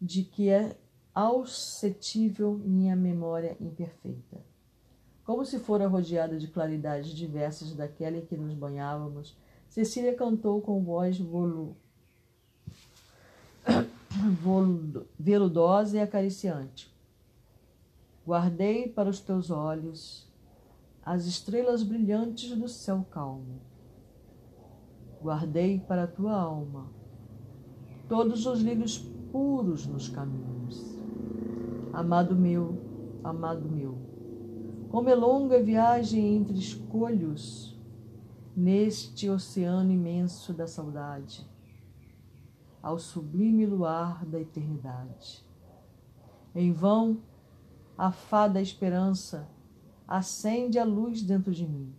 de 0.00 0.24
que 0.24 0.48
é 0.48 0.76
auscetível 1.14 2.54
minha 2.64 2.96
memória 2.96 3.56
imperfeita. 3.60 4.49
Como 5.24 5.44
se 5.44 5.58
fora 5.58 5.86
rodeada 5.86 6.38
de 6.38 6.48
claridades 6.48 7.10
diversas 7.10 7.74
daquela 7.74 8.16
em 8.16 8.26
que 8.26 8.36
nos 8.36 8.54
banhávamos, 8.54 9.36
Cecília 9.68 10.14
cantou 10.14 10.60
com 10.60 10.82
voz 10.82 11.18
volu... 11.18 11.76
volu... 14.42 15.06
veludosa 15.18 15.96
e 15.96 16.00
acariciante. 16.00 16.92
Guardei 18.26 18.88
para 18.88 19.08
os 19.08 19.20
teus 19.20 19.50
olhos 19.50 20.28
as 21.02 21.26
estrelas 21.26 21.82
brilhantes 21.82 22.56
do 22.56 22.68
céu 22.68 23.06
calmo. 23.10 23.60
Guardei 25.22 25.78
para 25.78 26.04
a 26.04 26.06
tua 26.06 26.34
alma 26.34 27.00
todos 28.10 28.44
os 28.44 28.60
lírios 28.60 28.98
puros 29.30 29.86
nos 29.86 30.08
caminhos. 30.08 30.98
Amado 31.92 32.34
meu, 32.34 32.76
amado 33.22 33.68
meu, 33.68 33.96
como 34.90 35.08
é 35.08 35.14
longa 35.14 35.56
a 35.56 35.62
viagem 35.62 36.36
entre 36.36 36.58
escolhos 36.58 37.78
neste 38.54 39.30
oceano 39.30 39.90
imenso 39.90 40.52
da 40.52 40.66
saudade, 40.66 41.48
ao 42.82 42.98
sublime 42.98 43.64
luar 43.64 44.26
da 44.26 44.40
eternidade. 44.40 45.46
Em 46.54 46.72
vão, 46.72 47.22
a 47.96 48.10
fada 48.10 48.60
esperança 48.60 49.48
acende 50.06 50.78
a 50.78 50.84
luz 50.84 51.22
dentro 51.22 51.52
de 51.52 51.66
mim. 51.66 51.94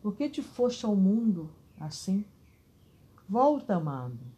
Por 0.00 0.16
que 0.16 0.28
te 0.28 0.42
foste 0.42 0.86
ao 0.86 0.96
mundo 0.96 1.50
assim? 1.78 2.24
Volta, 3.28 3.76
amado 3.76 4.36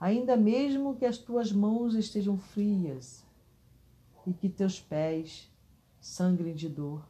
ainda 0.00 0.34
mesmo 0.34 0.96
que 0.96 1.04
as 1.04 1.18
tuas 1.18 1.52
mãos 1.52 1.94
estejam 1.94 2.38
frias 2.38 3.22
e 4.26 4.32
que 4.32 4.48
teus 4.48 4.80
pés 4.80 5.49
sangrem 6.00 6.54
de 6.54 6.68
dor. 6.68 7.08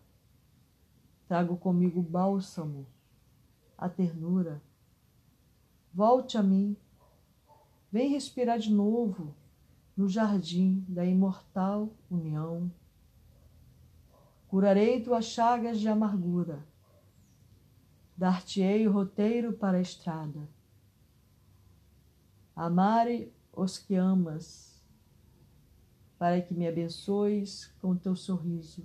Trago 1.26 1.56
comigo 1.56 2.02
bálsamo, 2.02 2.86
a 3.78 3.88
ternura. 3.88 4.60
Volte 5.94 6.36
a 6.36 6.42
mim, 6.42 6.76
vem 7.90 8.10
respirar 8.10 8.58
de 8.58 8.72
novo 8.72 9.34
no 9.96 10.08
jardim 10.08 10.84
da 10.88 11.04
imortal 11.04 11.88
união. 12.10 12.70
Curarei 14.48 15.02
tuas 15.02 15.26
chagas 15.26 15.78
de 15.78 15.88
amargura, 15.88 16.66
dar-te-ei 18.16 18.86
o 18.86 18.92
roteiro 18.92 19.52
para 19.52 19.78
a 19.78 19.80
estrada 19.80 20.48
Amare 22.60 23.32
os 23.54 23.78
que 23.78 23.94
amas, 23.94 24.69
para 26.20 26.42
que 26.42 26.52
me 26.52 26.68
abençoes 26.68 27.72
com 27.80 27.96
teu 27.96 28.14
sorriso. 28.14 28.84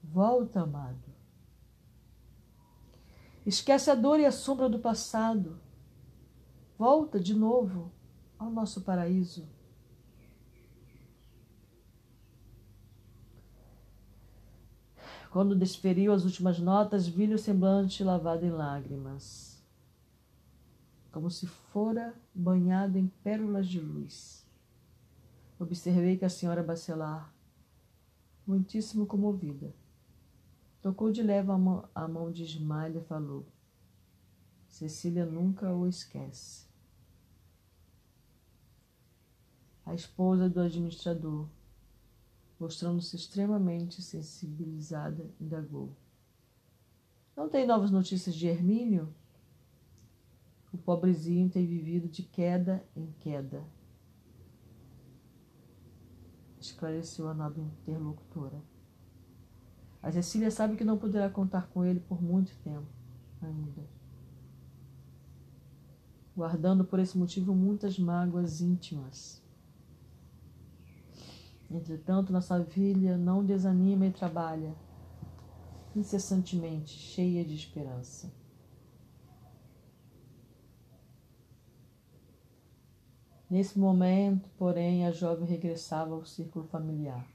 Volta, 0.00 0.60
amado. 0.60 1.10
Esquece 3.44 3.90
a 3.90 3.96
dor 3.96 4.20
e 4.20 4.24
a 4.24 4.30
sombra 4.30 4.68
do 4.68 4.78
passado. 4.78 5.58
Volta 6.78 7.18
de 7.18 7.34
novo 7.34 7.90
ao 8.38 8.48
nosso 8.48 8.82
paraíso. 8.82 9.48
Quando 15.32 15.56
desferiu 15.56 16.12
as 16.12 16.24
últimas 16.24 16.60
notas, 16.60 17.08
vi-lhe 17.08 17.34
o 17.34 17.38
semblante 17.38 18.04
lavado 18.04 18.46
em 18.46 18.50
lágrimas 18.50 19.50
como 21.10 21.28
se 21.28 21.44
fora 21.44 22.14
banhado 22.32 22.96
em 22.96 23.08
pérolas 23.24 23.66
de 23.66 23.80
luz. 23.80 24.48
Observei 25.60 26.16
que 26.16 26.24
a 26.24 26.30
senhora 26.30 26.62
Bacelar, 26.62 27.30
muitíssimo 28.46 29.04
comovida, 29.04 29.74
tocou 30.80 31.12
de 31.12 31.22
leve 31.22 31.50
a 31.50 31.58
mão, 31.58 31.86
a 31.94 32.08
mão 32.08 32.32
de 32.32 32.44
Ismalha 32.44 32.98
e 32.98 33.04
falou: 33.04 33.44
Cecília 34.66 35.26
nunca 35.26 35.70
o 35.70 35.86
esquece. 35.86 36.64
A 39.84 39.94
esposa 39.94 40.48
do 40.48 40.60
administrador, 40.60 41.46
mostrando-se 42.58 43.14
extremamente 43.14 44.00
sensibilizada, 44.00 45.30
indagou: 45.38 45.94
Não 47.36 47.50
tem 47.50 47.66
novas 47.66 47.90
notícias 47.90 48.34
de 48.34 48.46
Hermínio? 48.46 49.14
O 50.72 50.78
pobrezinho 50.78 51.50
tem 51.50 51.66
vivido 51.66 52.08
de 52.08 52.22
queda 52.22 52.82
em 52.96 53.12
queda, 53.20 53.62
esclareceu 56.72 57.28
a 57.28 57.34
nobre 57.34 57.60
interlocutora. 57.60 58.60
A 60.02 60.10
Cecília 60.10 60.50
sabe 60.50 60.76
que 60.76 60.84
não 60.84 60.96
poderá 60.96 61.28
contar 61.28 61.68
com 61.68 61.84
ele 61.84 62.00
por 62.00 62.22
muito 62.22 62.56
tempo 62.64 62.86
ainda, 63.42 63.84
guardando 66.34 66.84
por 66.84 66.98
esse 66.98 67.18
motivo 67.18 67.54
muitas 67.54 67.98
mágoas 67.98 68.60
íntimas. 68.60 69.42
Entretanto, 71.70 72.32
nossa 72.32 72.64
filha 72.64 73.16
não 73.16 73.44
desanima 73.44 74.06
e 74.06 74.10
trabalha 74.10 74.74
incessantemente, 75.94 76.90
cheia 76.90 77.44
de 77.44 77.54
esperança. 77.54 78.32
Nesse 83.50 83.76
momento, 83.76 84.48
porém, 84.56 85.04
a 85.04 85.10
jovem 85.10 85.44
regressava 85.44 86.14
ao 86.14 86.24
círculo 86.24 86.64
familiar, 86.66 87.26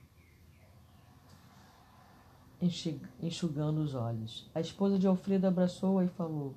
enxugando 3.21 3.79
os 3.79 3.93
olhos. 3.93 4.49
A 4.55 4.61
esposa 4.61 4.97
de 4.97 5.05
Alfredo 5.05 5.45
abraçou-a 5.45 6.05
e 6.05 6.07
falou: 6.07 6.55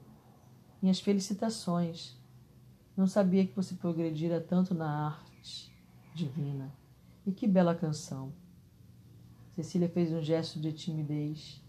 Minhas 0.80 1.00
felicitações. 1.00 2.16
Não 2.96 3.08
sabia 3.08 3.44
que 3.44 3.54
você 3.54 3.74
progredira 3.74 4.40
tanto 4.40 4.74
na 4.74 5.08
arte 5.08 5.72
divina. 6.14 6.72
E 7.26 7.32
que 7.32 7.46
bela 7.46 7.74
canção. 7.74 8.32
Cecília 9.54 9.88
fez 9.88 10.12
um 10.12 10.22
gesto 10.22 10.60
de 10.60 10.72
timidez, 10.72 11.60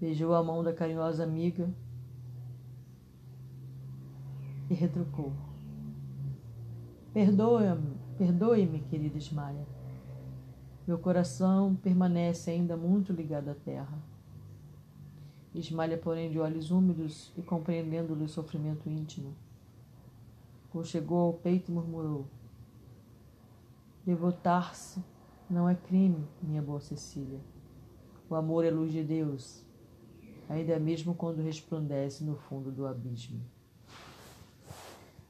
beijou 0.00 0.34
a 0.34 0.42
mão 0.42 0.62
da 0.62 0.72
carinhosa 0.72 1.22
amiga 1.22 1.72
e 4.68 4.74
retrucou. 4.74 5.32
Perdoe-me, 7.12 7.96
perdoe-me, 8.16 8.80
querida 8.80 9.18
Ismaia. 9.18 9.66
Meu 10.86 10.98
coração 10.98 11.76
permanece 11.76 12.50
ainda 12.50 12.74
muito 12.74 13.12
ligado 13.12 13.50
à 13.50 13.54
terra. 13.54 13.98
Ismalha, 15.54 15.98
porém, 15.98 16.30
de 16.30 16.38
olhos 16.38 16.70
úmidos 16.70 17.30
e 17.36 17.42
compreendendo-lhe 17.42 18.24
o 18.24 18.28
sofrimento 18.28 18.88
íntimo. 18.88 19.34
Conchegou 20.70 21.18
ao 21.18 21.32
peito 21.34 21.70
e 21.70 21.74
murmurou: 21.74 22.26
Devotar-se 24.06 25.04
não 25.50 25.68
é 25.68 25.74
crime, 25.74 26.26
minha 26.42 26.62
boa 26.62 26.80
Cecília. 26.80 27.40
O 28.30 28.34
amor 28.34 28.64
é 28.64 28.70
luz 28.70 28.90
de 28.90 29.04
Deus, 29.04 29.62
ainda 30.48 30.78
mesmo 30.78 31.14
quando 31.14 31.42
resplandece 31.42 32.24
no 32.24 32.36
fundo 32.36 32.72
do 32.72 32.86
abismo. 32.86 33.42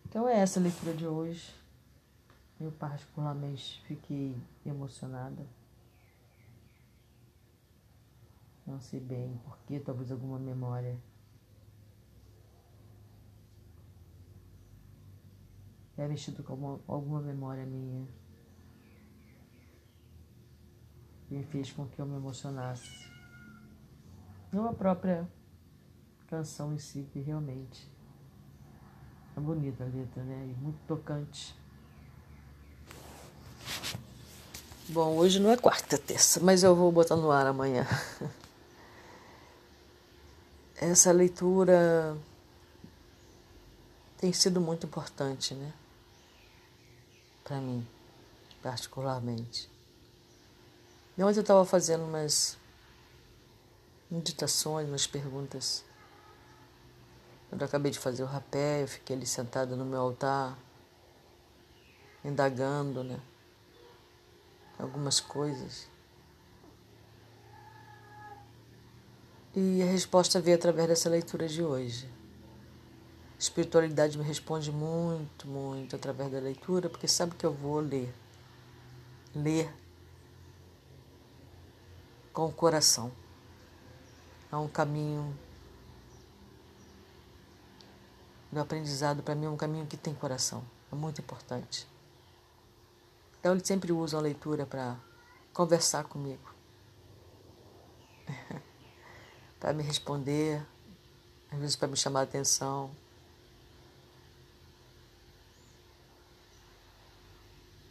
Então 0.09 0.29
é 0.29 0.39
essa 0.39 0.61
a 0.61 0.63
leitura 0.63 0.95
de 0.95 1.07
hoje. 1.07 1.62
Eu 2.63 2.71
particularmente 2.71 3.83
fiquei 3.89 4.41
emocionada. 4.65 5.45
Não 8.65 8.81
sei 8.81 9.01
bem 9.01 9.37
porquê, 9.45 9.81
talvez 9.81 10.13
alguma 10.13 10.39
memória. 10.39 10.97
É 15.97 16.07
mexido 16.07 16.45
com 16.45 16.79
alguma 16.87 17.21
memória 17.21 17.67
minha. 17.67 18.07
Que 21.27 21.43
fez 21.43 21.73
com 21.73 21.89
que 21.89 22.01
eu 22.01 22.07
me 22.07 22.15
emocionasse. 22.15 23.11
Não 24.53 24.69
a 24.69 24.73
própria 24.73 25.29
canção 26.29 26.73
em 26.73 26.79
si, 26.79 27.09
que 27.13 27.19
realmente 27.19 27.91
é 29.37 29.41
bonita 29.41 29.83
a 29.83 29.89
letra, 29.89 30.23
né? 30.23 30.47
E 30.47 30.63
muito 30.63 30.79
tocante. 30.87 31.61
Bom, 34.89 35.17
hoje 35.17 35.39
não 35.39 35.51
é 35.51 35.57
quarta, 35.57 35.97
terça, 35.97 36.41
mas 36.41 36.65
eu 36.65 36.75
vou 36.75 36.91
botar 36.91 37.15
no 37.15 37.31
ar 37.31 37.47
amanhã. 37.47 37.87
Essa 40.75 41.13
leitura 41.13 42.19
tem 44.19 44.33
sido 44.33 44.61
muito 44.61 44.85
importante, 44.85 45.55
né? 45.55 45.73
Para 47.45 47.61
mim, 47.61 47.87
particularmente. 48.61 49.71
E 51.17 51.23
ontem 51.23 51.39
eu 51.39 51.43
estava 51.43 51.65
fazendo 51.65 52.05
umas 52.05 52.59
meditações, 54.11 54.89
umas 54.89 55.07
perguntas. 55.07 55.85
Quando 57.49 57.63
eu 57.63 57.69
acabei 57.69 57.93
de 57.93 58.01
fazer 58.01 58.25
o 58.25 58.27
rapé, 58.27 58.83
eu 58.83 58.89
fiquei 58.89 59.15
ali 59.15 59.27
sentada 59.27 59.77
no 59.77 59.85
meu 59.85 60.01
altar, 60.01 60.59
indagando, 62.25 63.05
né? 63.05 63.21
Algumas 64.83 65.21
coisas. 65.21 65.89
E 69.55 69.83
a 69.83 69.87
resposta 69.87 70.41
veio 70.41 70.57
através 70.57 70.89
dessa 70.89 71.09
leitura 71.09 71.47
de 71.47 71.63
hoje. 71.63 72.09
A 73.37 73.39
espiritualidade 73.39 74.19
me 74.19 74.25
responde 74.25 74.73
muito, 74.73 75.47
muito 75.47 75.95
através 75.95 76.31
da 76.31 76.39
leitura, 76.39 76.89
porque 76.89 77.07
sabe 77.07 77.35
que 77.35 77.45
eu 77.45 77.53
vou 77.53 77.81
ler. 77.81 78.13
Ler 79.35 79.73
com 82.33 82.47
o 82.47 82.53
coração. 82.53 83.13
Há 84.51 84.59
um 84.59 84.69
caminho 84.69 85.37
do 88.51 88.61
aprendizado, 88.61 89.23
para 89.23 89.35
mim, 89.35 89.47
é 89.47 89.49
um 89.49 89.57
caminho 89.57 89.87
que 89.87 89.97
tem 89.97 90.15
coração. 90.15 90.65
É 90.91 90.95
muito 90.95 91.21
importante. 91.21 91.92
Então 93.43 93.55
ele 93.55 93.65
sempre 93.65 93.91
usa 93.91 94.17
a 94.17 94.21
leitura 94.21 94.65
para 94.65 94.97
conversar 95.53 96.05
comigo, 96.05 96.55
para 99.59 99.73
me 99.73 99.83
responder, 99.83 100.65
às 101.51 101.59
vezes 101.59 101.75
para 101.75 101.89
me 101.89 101.97
chamar 101.97 102.21
a 102.21 102.23
atenção. 102.23 102.93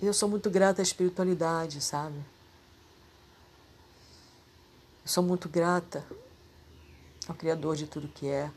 Eu 0.01 0.13
sou 0.13 0.29
muito 0.29 0.49
grata 0.49 0.81
à 0.81 0.83
espiritualidade, 0.83 1.81
sabe? 1.81 2.15
Eu 5.03 5.09
sou 5.09 5.21
muito 5.21 5.49
grata 5.49 6.01
ao 7.27 7.35
Criador 7.35 7.75
de 7.75 7.87
tudo 7.87 8.07
que 8.07 8.25
é, 8.25 8.49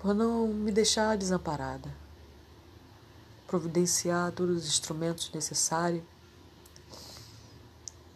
por 0.00 0.12
não 0.12 0.48
me 0.48 0.72
deixar 0.72 1.16
desamparada 1.16 2.01
providenciar 3.52 4.32
todos 4.32 4.62
os 4.62 4.66
instrumentos 4.66 5.30
necessários 5.30 6.02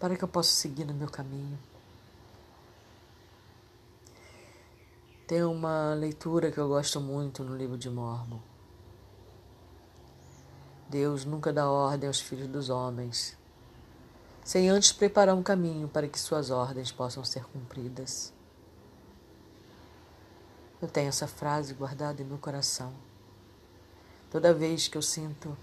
para 0.01 0.17
que 0.17 0.25
eu 0.25 0.29
possa 0.29 0.49
seguir 0.49 0.87
no 0.87 0.95
meu 0.95 1.11
caminho. 1.11 1.59
Tem 5.29 5.45
uma 5.45 5.93
leitura 5.93 6.51
que 6.51 6.57
eu 6.57 6.67
gosto 6.69 7.03
muito 7.03 7.45
no 7.45 7.55
livro 7.55 7.77
de 7.77 7.91
Mormon. 7.91 8.41
Deus 10.89 11.27
nunca 11.27 11.53
dá 11.53 11.71
ordem 11.71 12.09
aos 12.09 12.19
filhos 12.19 12.49
dos 12.49 12.71
homens, 12.71 13.37
sem 14.43 14.71
antes 14.71 14.91
preparar 14.91 15.35
um 15.35 15.43
caminho 15.43 15.87
para 15.87 16.09
que 16.09 16.19
suas 16.19 16.49
ordens 16.49 16.91
possam 16.91 17.23
ser 17.23 17.45
cumpridas. 17.45 18.33
Eu 20.81 20.89
tenho 20.89 21.11
essa 21.11 21.27
frase 21.27 21.75
guardada 21.75 22.23
em 22.23 22.25
meu 22.25 22.39
coração. 22.39 22.95
Toda 24.37 24.53
vez 24.53 24.87
que 24.87 24.99
eu 24.99 25.01
sinto 25.01 25.57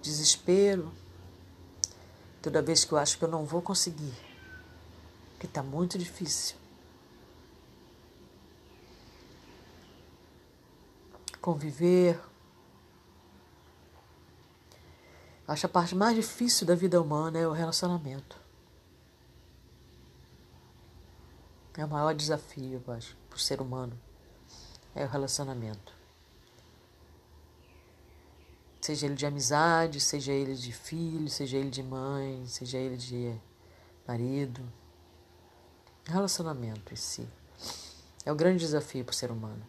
desespero, 0.00 0.92
toda 2.40 2.62
vez 2.62 2.84
que 2.84 2.92
eu 2.92 2.98
acho 2.98 3.18
que 3.18 3.24
eu 3.24 3.28
não 3.28 3.44
vou 3.44 3.60
conseguir, 3.60 4.14
que 5.40 5.46
está 5.46 5.60
muito 5.60 5.98
difícil. 5.98 6.54
Conviver. 11.40 12.16
Acho 15.48 15.66
a 15.66 15.68
parte 15.68 15.96
mais 15.96 16.14
difícil 16.14 16.64
da 16.64 16.76
vida 16.76 17.02
humana 17.02 17.40
é 17.40 17.48
o 17.48 17.50
relacionamento. 17.50 18.36
É 21.76 21.84
o 21.84 21.88
maior 21.88 22.14
desafio, 22.14 22.80
eu 22.86 22.94
acho, 22.94 23.16
para 23.28 23.36
o 23.36 23.40
ser 23.40 23.60
humano. 23.60 23.98
É 24.94 25.04
o 25.04 25.08
relacionamento 25.08 26.01
seja 28.82 29.06
ele 29.06 29.14
de 29.14 29.24
amizade, 29.24 30.00
seja 30.00 30.32
ele 30.32 30.54
de 30.56 30.72
filho, 30.72 31.28
seja 31.30 31.56
ele 31.56 31.70
de 31.70 31.82
mãe, 31.82 32.44
seja 32.46 32.76
ele 32.76 32.96
de 32.96 33.32
marido. 34.06 34.60
Relacionamento 36.04 36.92
em 36.92 36.96
si 36.96 37.28
é 38.26 38.32
o 38.32 38.34
grande 38.34 38.58
desafio 38.58 39.04
para 39.04 39.12
o 39.12 39.14
ser 39.14 39.30
humano. 39.30 39.64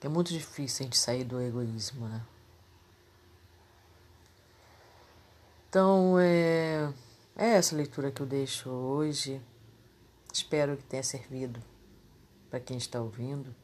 É 0.00 0.08
muito 0.08 0.32
difícil 0.32 0.82
a 0.82 0.84
gente 0.84 0.98
sair 0.98 1.22
do 1.22 1.40
egoísmo, 1.40 2.08
né? 2.08 2.26
Então, 5.68 6.18
é, 6.18 6.92
é 7.36 7.50
essa 7.50 7.76
leitura 7.76 8.10
que 8.10 8.20
eu 8.20 8.26
deixo 8.26 8.68
hoje. 8.70 9.40
Espero 10.32 10.76
que 10.78 10.82
tenha 10.82 11.02
servido 11.02 11.62
para 12.50 12.58
quem 12.58 12.76
está 12.78 13.00
ouvindo. 13.00 13.54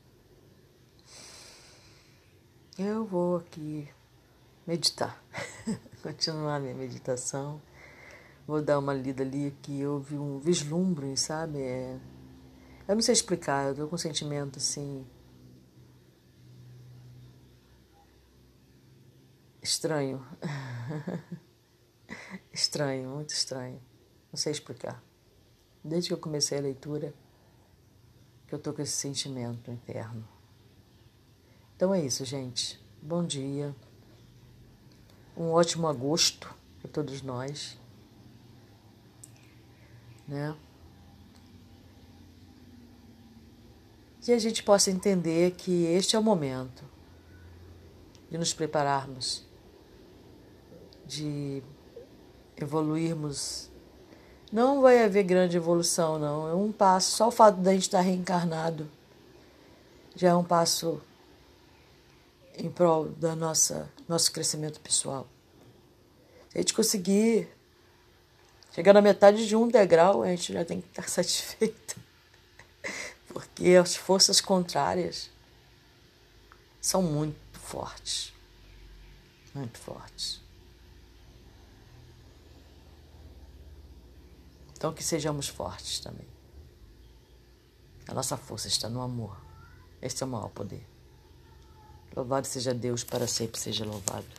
Eu 2.78 3.04
vou 3.04 3.38
aqui 3.38 3.88
meditar, 4.64 5.20
continuar 6.00 6.60
minha 6.60 6.76
meditação. 6.76 7.60
Vou 8.46 8.62
dar 8.62 8.78
uma 8.78 8.94
lida 8.94 9.24
ali 9.24 9.50
que 9.60 9.84
houve 9.84 10.16
um 10.16 10.38
vislumbre, 10.38 11.16
sabe? 11.16 11.58
É... 11.60 11.98
Eu 12.86 12.94
não 12.94 13.02
sei 13.02 13.14
explicar, 13.14 13.66
eu 13.66 13.74
tô 13.74 13.88
com 13.88 13.96
um 13.96 13.98
sentimento 13.98 14.58
assim. 14.60 15.04
Estranho. 19.60 20.24
estranho, 22.54 23.10
muito 23.10 23.30
estranho. 23.30 23.82
Não 24.30 24.38
sei 24.38 24.52
explicar. 24.52 25.02
Desde 25.82 26.10
que 26.10 26.14
eu 26.14 26.18
comecei 26.18 26.56
a 26.56 26.62
leitura, 26.62 27.12
que 28.46 28.54
eu 28.54 28.58
tô 28.60 28.72
com 28.72 28.82
esse 28.82 28.92
sentimento 28.92 29.68
interno. 29.68 30.37
Então 31.78 31.94
é 31.94 32.04
isso, 32.04 32.24
gente. 32.24 32.76
Bom 33.00 33.24
dia. 33.24 33.72
Um 35.36 35.52
ótimo 35.52 35.86
agosto 35.86 36.52
para 36.80 36.90
todos 36.90 37.22
nós. 37.22 37.78
Né? 40.26 40.56
Que 44.20 44.32
a 44.32 44.38
gente 44.40 44.64
possa 44.64 44.90
entender 44.90 45.52
que 45.52 45.84
este 45.84 46.16
é 46.16 46.18
o 46.18 46.22
momento 46.22 46.82
de 48.28 48.36
nos 48.36 48.52
prepararmos, 48.52 49.46
de 51.06 51.62
evoluirmos. 52.56 53.70
Não 54.50 54.82
vai 54.82 55.04
haver 55.04 55.22
grande 55.22 55.56
evolução, 55.56 56.18
não. 56.18 56.48
É 56.48 56.54
um 56.54 56.72
passo. 56.72 57.12
Só 57.12 57.28
o 57.28 57.30
fato 57.30 57.60
da 57.60 57.72
gente 57.72 57.82
estar 57.82 58.00
reencarnado 58.00 58.90
já 60.16 60.30
é 60.30 60.34
um 60.34 60.42
passo 60.42 61.00
em 62.58 62.70
prol 62.70 63.08
da 63.10 63.36
nossa 63.36 63.90
nosso 64.08 64.32
crescimento 64.32 64.80
pessoal. 64.80 65.28
Se 66.50 66.58
a 66.58 66.60
gente 66.60 66.74
conseguir 66.74 67.48
chegar 68.72 68.92
na 68.92 69.02
metade 69.02 69.46
de 69.46 69.54
um 69.54 69.68
degrau, 69.68 70.22
a 70.22 70.28
gente 70.28 70.52
já 70.52 70.64
tem 70.64 70.80
que 70.80 70.88
estar 70.88 71.06
satisfeito. 71.08 71.96
Porque 73.28 73.70
as 73.80 73.94
forças 73.94 74.40
contrárias 74.40 75.30
são 76.80 77.02
muito 77.02 77.58
fortes. 77.58 78.32
Muito 79.54 79.78
fortes. 79.78 80.40
Então 84.72 84.92
que 84.92 85.02
sejamos 85.02 85.48
fortes 85.48 86.00
também. 86.00 86.26
A 88.06 88.14
nossa 88.14 88.36
força 88.36 88.68
está 88.68 88.88
no 88.88 89.02
amor. 89.02 89.36
Este 90.00 90.22
é 90.22 90.26
o 90.26 90.28
maior 90.28 90.48
poder. 90.48 90.97
Louvado 92.18 92.48
seja 92.48 92.74
Deus, 92.74 93.04
para 93.04 93.28
sempre 93.28 93.60
seja 93.60 93.84
louvado. 93.84 94.37